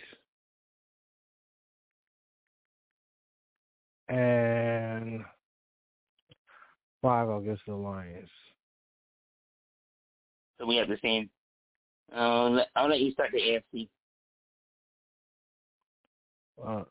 And 4.09 5.21
five, 7.01 7.29
I'll 7.29 7.39
give 7.39 7.55
to 7.59 7.63
the 7.67 7.75
Lions. 7.75 8.29
So 10.59 10.65
we 10.65 10.75
have 10.75 10.89
the 10.89 10.97
same. 11.01 11.29
Uh, 12.13 12.63
I'll 12.75 12.89
let 12.89 12.99
you 12.99 13.11
start 13.11 13.29
the 13.31 13.39
AFC. 13.39 13.87
Uh, 16.65 16.83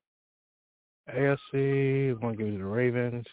AFC, 1.15 2.11
I'm 2.13 2.21
going 2.21 2.37
to 2.37 2.45
give 2.45 2.47
it 2.49 2.53
to 2.53 2.59
the 2.59 2.65
Ravens. 2.65 3.27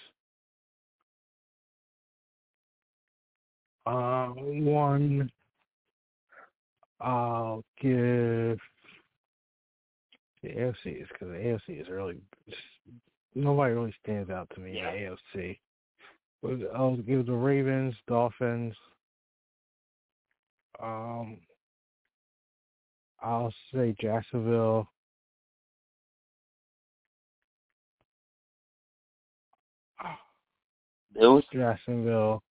Uh, 3.85 4.27
one, 4.27 5.31
I'll 6.99 7.63
give 7.79 8.59
the 10.43 10.49
AFC 10.49 11.01
is 11.01 11.07
because 11.11 11.29
the 11.29 11.37
AFC 11.69 11.81
is 11.81 11.87
really 11.89 12.17
nobody 13.33 13.73
really 13.73 13.95
stands 14.03 14.29
out 14.29 14.49
to 14.55 14.59
me 14.61 14.75
Yeah. 14.75 14.91
in 14.91 15.15
the 15.33 15.39
AFC. 15.39 15.59
But 16.43 16.75
I'll 16.75 16.97
give 16.97 17.25
the 17.25 17.33
Ravens, 17.33 17.95
Dolphins. 18.07 18.75
Um, 20.81 21.37
I'll 23.21 23.53
say 23.73 23.95
Jacksonville. 23.99 24.87
Bills. 31.17 31.43
Jacksonville. 31.51 32.43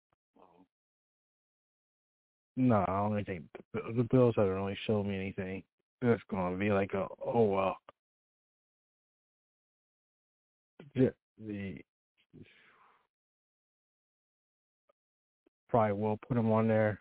No, 2.56 2.84
I 2.86 3.08
don't 3.08 3.24
think 3.24 3.42
the, 3.72 4.06
Bills 4.10 4.34
haven't 4.36 4.54
really 4.54 4.78
shown 4.86 5.08
me 5.08 5.16
anything. 5.16 5.62
It's 6.02 6.22
going 6.30 6.52
to 6.52 6.58
be 6.58 6.70
like 6.70 6.94
a 6.94 7.06
oh 7.24 7.42
well. 7.44 7.76
The, 10.94 11.12
the 11.44 11.82
probably 15.68 16.00
will 16.00 16.18
put 16.28 16.36
them 16.36 16.52
on 16.52 16.68
there. 16.68 17.00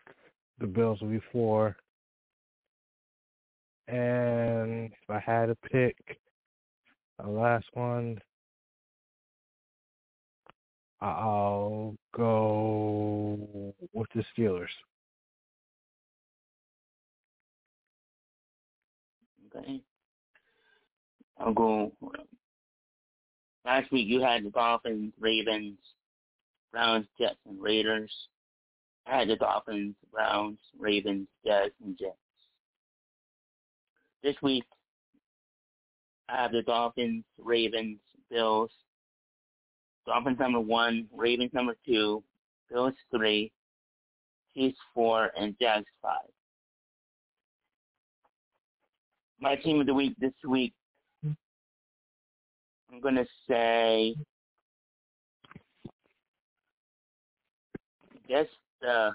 The 0.58 0.66
Bills 0.66 1.00
will 1.00 1.10
be 1.10 1.22
four. 1.30 1.76
And 3.86 4.86
if 4.86 5.10
I 5.10 5.20
had 5.20 5.46
to 5.46 5.54
pick 5.70 5.96
the 7.22 7.28
last 7.28 7.66
one, 7.74 8.18
I'll 11.04 11.96
go 12.16 13.74
with 13.92 14.08
the 14.14 14.24
Steelers. 14.36 14.68
Okay. 19.54 19.82
I'll 21.38 21.52
go. 21.52 21.92
Last 23.66 23.92
week 23.92 24.08
you 24.08 24.22
had 24.22 24.44
the 24.44 24.50
Dolphins, 24.50 25.12
Ravens, 25.20 25.78
Browns, 26.72 27.06
Jets, 27.18 27.36
and 27.46 27.60
Raiders. 27.60 28.12
I 29.06 29.18
had 29.18 29.28
the 29.28 29.36
Dolphins, 29.36 29.94
Browns, 30.10 30.58
Ravens, 30.78 31.28
Jets, 31.44 31.74
and 31.84 31.98
Jets. 31.98 32.16
This 34.22 34.36
week, 34.42 34.64
I 36.30 36.36
have 36.36 36.52
the 36.52 36.62
Dolphins, 36.62 37.24
Ravens, 37.38 37.98
Bills. 38.30 38.70
Dolphins 40.06 40.38
number 40.38 40.60
one, 40.60 41.06
Ravens 41.12 41.52
number 41.52 41.76
two, 41.86 42.22
Bills 42.70 42.94
three, 43.10 43.50
Chiefs 44.54 44.78
four, 44.94 45.30
and 45.38 45.56
Jags 45.60 45.86
five. 46.02 46.28
My 49.40 49.56
team 49.56 49.80
of 49.80 49.86
the 49.86 49.94
week 49.94 50.14
this 50.18 50.32
week, 50.46 50.72
I'm 51.24 53.00
going 53.00 53.16
to 53.16 53.26
say, 53.48 54.14
guess 58.28 58.46
the 58.80 59.14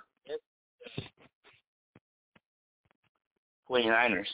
49ers. 3.70 4.26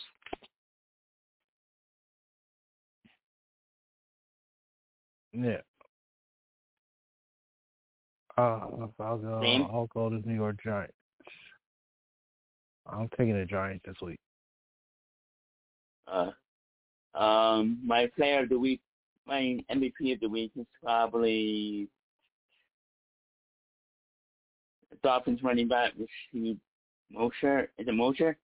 Yeah. 5.33 5.57
Uh, 8.37 8.41
I'll 8.99 9.17
go. 9.17 9.39
Same? 9.41 9.63
I'll 9.63 9.89
go 9.93 10.09
to 10.09 10.27
New 10.27 10.35
York 10.35 10.57
Giants. 10.63 10.93
I'm 12.87 13.09
taking 13.17 13.37
the 13.37 13.45
Giants 13.45 13.83
this 13.87 13.95
week. 14.01 14.19
Uh, 16.07 16.31
um, 17.17 17.79
my 17.83 18.07
player 18.15 18.43
of 18.43 18.49
the 18.49 18.59
week, 18.59 18.81
my 19.25 19.57
MVP 19.71 20.13
of 20.13 20.19
the 20.19 20.29
week 20.29 20.51
is 20.55 20.67
probably 20.83 21.87
Dolphins 25.01 25.41
running 25.41 25.67
back 25.67 25.93
Rasheed 25.93 26.57
Mosher. 27.11 27.71
Is 27.77 27.87
it 27.87 27.93
Mosher? 27.93 28.37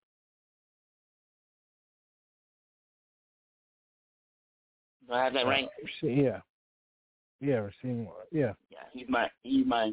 Do 5.08 5.14
I 5.14 5.24
have 5.24 5.34
that 5.34 5.46
right? 5.46 5.66
Uh, 5.66 6.08
yeah. 6.08 6.40
Yeah, 7.42 7.62
we're 7.62 7.72
seeing. 7.82 8.08
Yeah. 8.32 8.54
Yeah, 8.70 8.80
he's 8.94 9.10
my 9.10 9.28
he's 9.42 9.66
my 9.66 9.92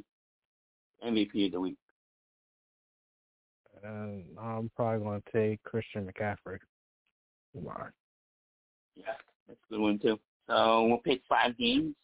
MVP 1.05 1.47
of 1.47 1.53
the 1.53 1.61
week. 1.61 1.79
And 3.83 4.25
I'm 4.39 4.71
probably 4.77 5.05
going 5.05 5.23
to 5.23 5.33
take 5.33 5.63
Christian 5.63 6.07
McCaffrey. 6.07 6.59
Wow. 7.55 7.87
Yeah, 8.95 9.05
that's 9.47 9.59
a 9.71 9.73
good 9.73 9.81
one 9.81 9.99
too. 9.99 10.19
So 10.47 10.87
we'll 10.87 10.99
pick 10.99 11.23
five 11.29 11.57
games. 11.57 11.95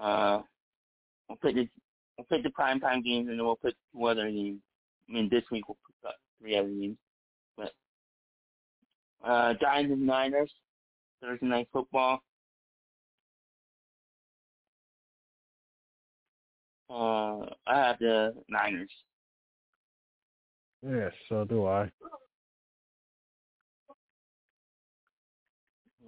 Uh, 0.00 0.42
we'll 1.28 1.38
pick 1.38 1.56
the 1.56 1.68
we'll 2.16 2.26
pick 2.30 2.44
the 2.44 2.50
prime 2.50 2.78
time 2.78 3.02
games, 3.02 3.28
and 3.28 3.38
then 3.38 3.44
we'll 3.44 3.56
pick 3.56 3.74
two 3.92 4.04
other 4.04 4.30
games. 4.30 4.60
I 5.08 5.12
mean, 5.12 5.28
this 5.30 5.44
week 5.50 5.68
we'll 5.68 5.78
pick 5.86 6.08
up 6.10 6.16
three 6.40 6.56
other 6.56 6.68
games. 6.68 6.96
But 7.56 7.72
uh, 9.24 9.54
Giants 9.60 9.92
and 9.92 10.06
Niners 10.06 10.52
Thursday 11.22 11.46
night 11.46 11.68
football. 11.72 12.20
Uh, 16.90 17.46
I 17.66 17.76
have 17.76 17.98
the 18.00 18.34
Niners. 18.48 18.90
Yes, 20.86 21.12
so 21.28 21.44
do 21.44 21.64
I. 21.66 21.90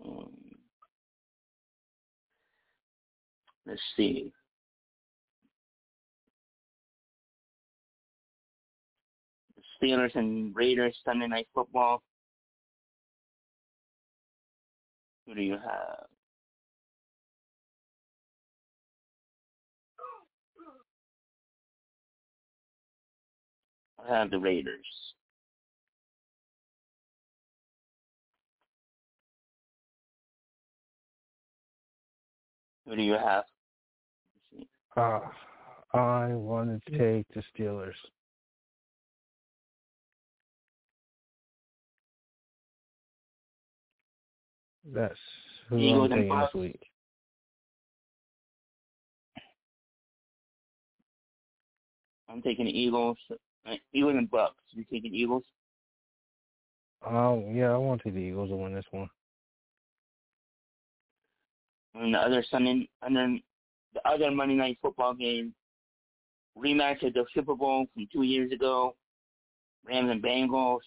Um, 0.05 0.31
let's 3.67 3.81
see. 3.97 4.33
The 9.57 9.87
Steelers 9.87 10.15
and 10.17 10.55
Raiders 10.55 10.99
Sunday 11.05 11.29
night 11.29 11.47
football. 11.55 12.03
Who 15.27 15.35
do 15.35 15.43
you 15.43 15.53
have? 15.53 16.07
I 24.07 24.19
have 24.19 24.31
the 24.31 24.39
Raiders. 24.39 25.15
Who 32.87 32.97
do 32.97 33.03
you 33.03 33.15
have? 33.15 33.45
Uh, 34.97 35.21
I 35.95 36.29
want 36.35 36.85
to 36.85 36.99
take 36.99 37.27
the 37.35 37.43
Steelers. 37.57 37.95
That's 44.93 45.19
who 45.69 45.79
Eagles 45.79 46.11
I'm 46.13 46.19
taking 46.19 46.39
this 46.39 46.55
week. 46.55 46.81
I'm 52.29 52.43
taking 52.43 52.67
Eagles. 52.67 53.17
Uh, 53.67 53.75
Eagles 53.93 54.17
and 54.17 54.31
Bucs. 54.31 54.51
You 54.73 54.85
taking 54.91 55.15
Eagles? 55.15 55.45
Oh, 57.07 57.49
yeah, 57.53 57.71
I 57.71 57.77
want 57.77 58.01
to 58.01 58.05
take 58.05 58.15
the 58.15 58.21
Eagles 58.21 58.51
to 58.51 58.57
win 58.57 58.75
this 58.75 58.85
one. 58.91 59.09
And 61.95 62.13
the 62.13 62.19
other 62.19 62.45
Sunday, 62.51 62.89
and 63.03 63.17
then 63.17 63.43
the 63.95 64.07
other 64.09 64.31
Monday 64.31 64.55
night 64.55 64.79
football 64.83 65.15
game, 65.15 65.55
rematch 66.59 67.07
of 67.07 67.15
the 67.15 67.25
Super 67.33 67.55
Bowl 67.55 67.87
from 67.95 68.09
two 68.13 68.23
years 68.23 68.51
ago, 68.53 68.97
Rams 69.87 70.11
and 70.11 70.23
Bengals. 70.23 70.81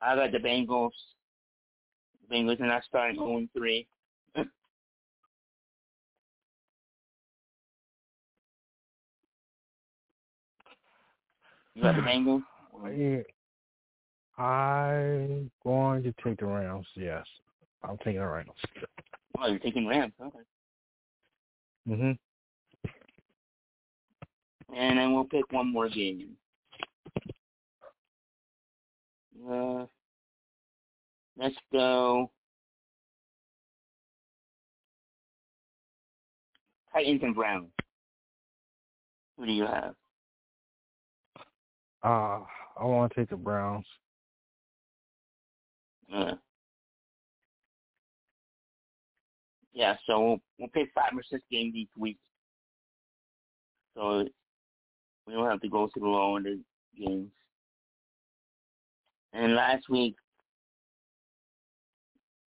I 0.00 0.14
got 0.14 0.30
the 0.30 0.38
Bengals. 0.38 0.90
Bengals 2.30 2.60
are 2.60 2.66
not 2.66 2.84
starting 2.84 3.16
0 3.16 3.46
3. 3.56 3.86
you 11.74 11.82
got 11.82 11.96
the 11.96 12.02
Bengals? 12.02 12.42
Yeah. 12.96 13.22
I'm 14.42 15.50
going 15.64 16.02
to 16.04 16.14
take 16.24 16.38
the 16.38 16.46
Rams, 16.46 16.86
yes. 16.94 17.24
I'm 17.82 17.96
taking 17.98 18.20
the 18.20 18.26
Rams. 18.26 18.50
Oh, 19.38 19.46
you're 19.46 19.58
taking 19.58 19.86
Rams. 19.86 20.12
Okay. 20.20 20.38
hmm 21.86 22.12
And 24.74 24.98
then 24.98 25.12
we'll 25.12 25.24
pick 25.24 25.50
one 25.50 25.72
more 25.72 25.88
game. 25.88 26.36
Uh, 29.48 29.86
let's 31.38 31.56
go. 31.72 32.30
Titans 36.92 37.20
and 37.22 37.34
Browns. 37.34 37.70
Who 39.38 39.46
do 39.46 39.52
you 39.52 39.66
have? 39.66 39.94
Uh, 42.02 42.40
I 42.78 42.84
want 42.84 43.12
to 43.12 43.20
take 43.20 43.30
the 43.30 43.36
Browns. 43.36 43.86
Uh, 46.12 46.32
yeah, 49.72 49.94
so 50.06 50.20
we'll, 50.20 50.40
we'll 50.58 50.68
pick 50.68 50.88
five 50.94 51.12
or 51.14 51.22
six 51.30 51.42
games 51.50 51.74
each 51.76 51.90
week. 51.96 52.18
So 53.94 54.24
we 55.26 55.32
don't 55.34 55.48
have 55.48 55.60
to 55.60 55.68
go 55.68 55.88
through 55.92 56.14
all 56.14 56.38
of 56.38 56.44
the 56.44 56.60
games. 56.98 57.30
And 59.32 59.54
last 59.54 59.88
week, 59.88 60.16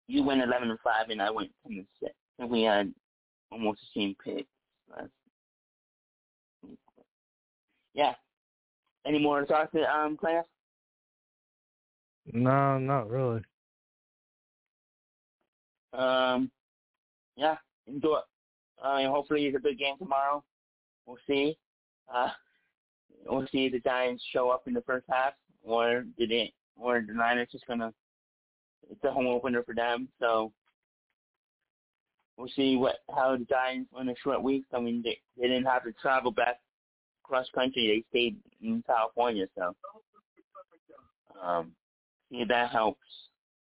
you 0.10 0.24
went 0.24 0.42
11 0.42 0.72
and 0.72 0.80
5, 0.84 1.10
and 1.10 1.22
I 1.22 1.30
went 1.30 1.52
10 1.68 1.78
and 1.78 1.88
6. 2.02 2.12
And 2.40 2.50
we 2.50 2.64
had 2.64 2.92
almost 3.52 3.80
the 3.94 4.02
same 4.02 4.16
pick. 4.24 4.48
Last, 4.90 5.10
yeah. 7.94 8.14
Any 9.06 9.20
more 9.20 9.46
thoughts, 9.46 9.74
um, 9.94 10.18
class? 10.18 10.46
No, 12.34 12.80
not 12.80 13.10
really. 13.10 13.42
Um, 15.94 16.50
yeah, 17.36 17.58
enjoy. 17.88 18.20
Uh, 18.82 19.08
hopefully 19.10 19.46
it's 19.46 19.58
a 19.58 19.60
good 19.60 19.78
game 19.78 19.96
tomorrow. 19.98 20.44
We'll 21.06 21.18
see. 21.28 21.58
Uh, 22.14 22.30
we'll 23.26 23.48
see 23.52 23.66
if 23.66 23.74
the 23.74 23.80
Giants 23.80 24.24
show 24.32 24.50
up 24.50 24.64
in 24.68 24.74
the 24.74 24.82
first 24.82 25.06
half, 25.10 25.34
or 25.64 26.04
did 26.18 26.32
it, 26.32 26.52
or 26.76 27.04
the 27.06 27.14
Niners 27.14 27.50
just 27.52 27.68
gonna. 27.68 27.94
It's 28.90 29.04
a 29.04 29.12
home 29.12 29.28
opener 29.28 29.64
for 29.64 29.76
them, 29.76 30.08
so 30.20 30.52
we'll 32.38 32.50
see 32.56 32.76
what 32.78 32.96
how 33.16 33.38
the 33.38 33.46
Giants 33.46 33.92
in 34.00 34.10
a 34.10 34.16
short 34.24 34.42
week. 34.42 34.64
I 34.74 34.80
mean, 34.80 35.02
they, 35.04 35.20
they 35.38 35.48
didn't 35.48 35.66
have 35.66 35.84
to 35.84 35.92
travel 35.94 36.32
back 36.32 36.60
cross 37.24 37.48
country. 37.54 38.04
They 38.12 38.18
stayed 38.18 38.38
in 38.62 38.84
California, 38.88 39.48
so 39.56 39.76
um, 41.42 41.72
see 42.32 42.44
that 42.48 42.72
helps. 42.72 43.00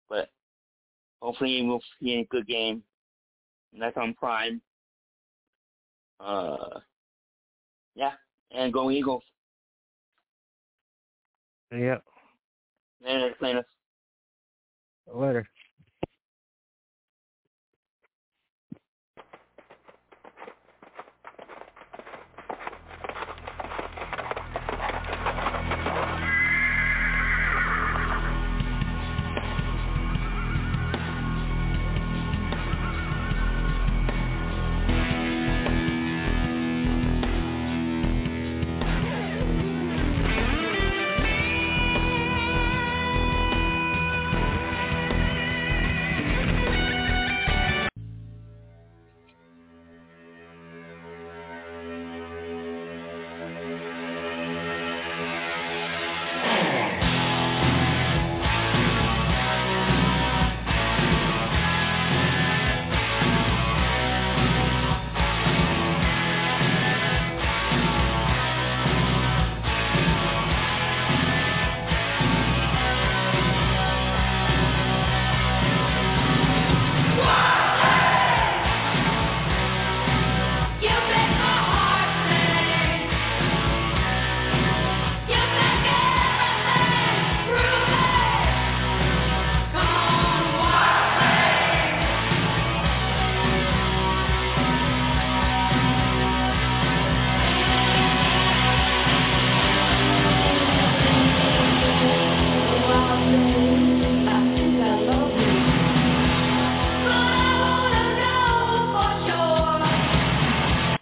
But 0.08 0.30
hopefully 1.20 1.62
we'll 1.62 1.82
see 2.00 2.14
a 2.14 2.24
good 2.24 2.46
game. 2.46 2.82
And 3.72 3.82
that's 3.82 3.96
on 3.96 4.14
Prime. 4.14 4.60
Uh, 6.18 6.80
yeah, 7.94 8.12
and 8.50 8.72
go 8.72 8.90
Eagles. 8.90 9.22
Yep. 11.72 12.02
Later, 13.04 13.34
Later. 13.40 13.64
Later. 15.14 15.46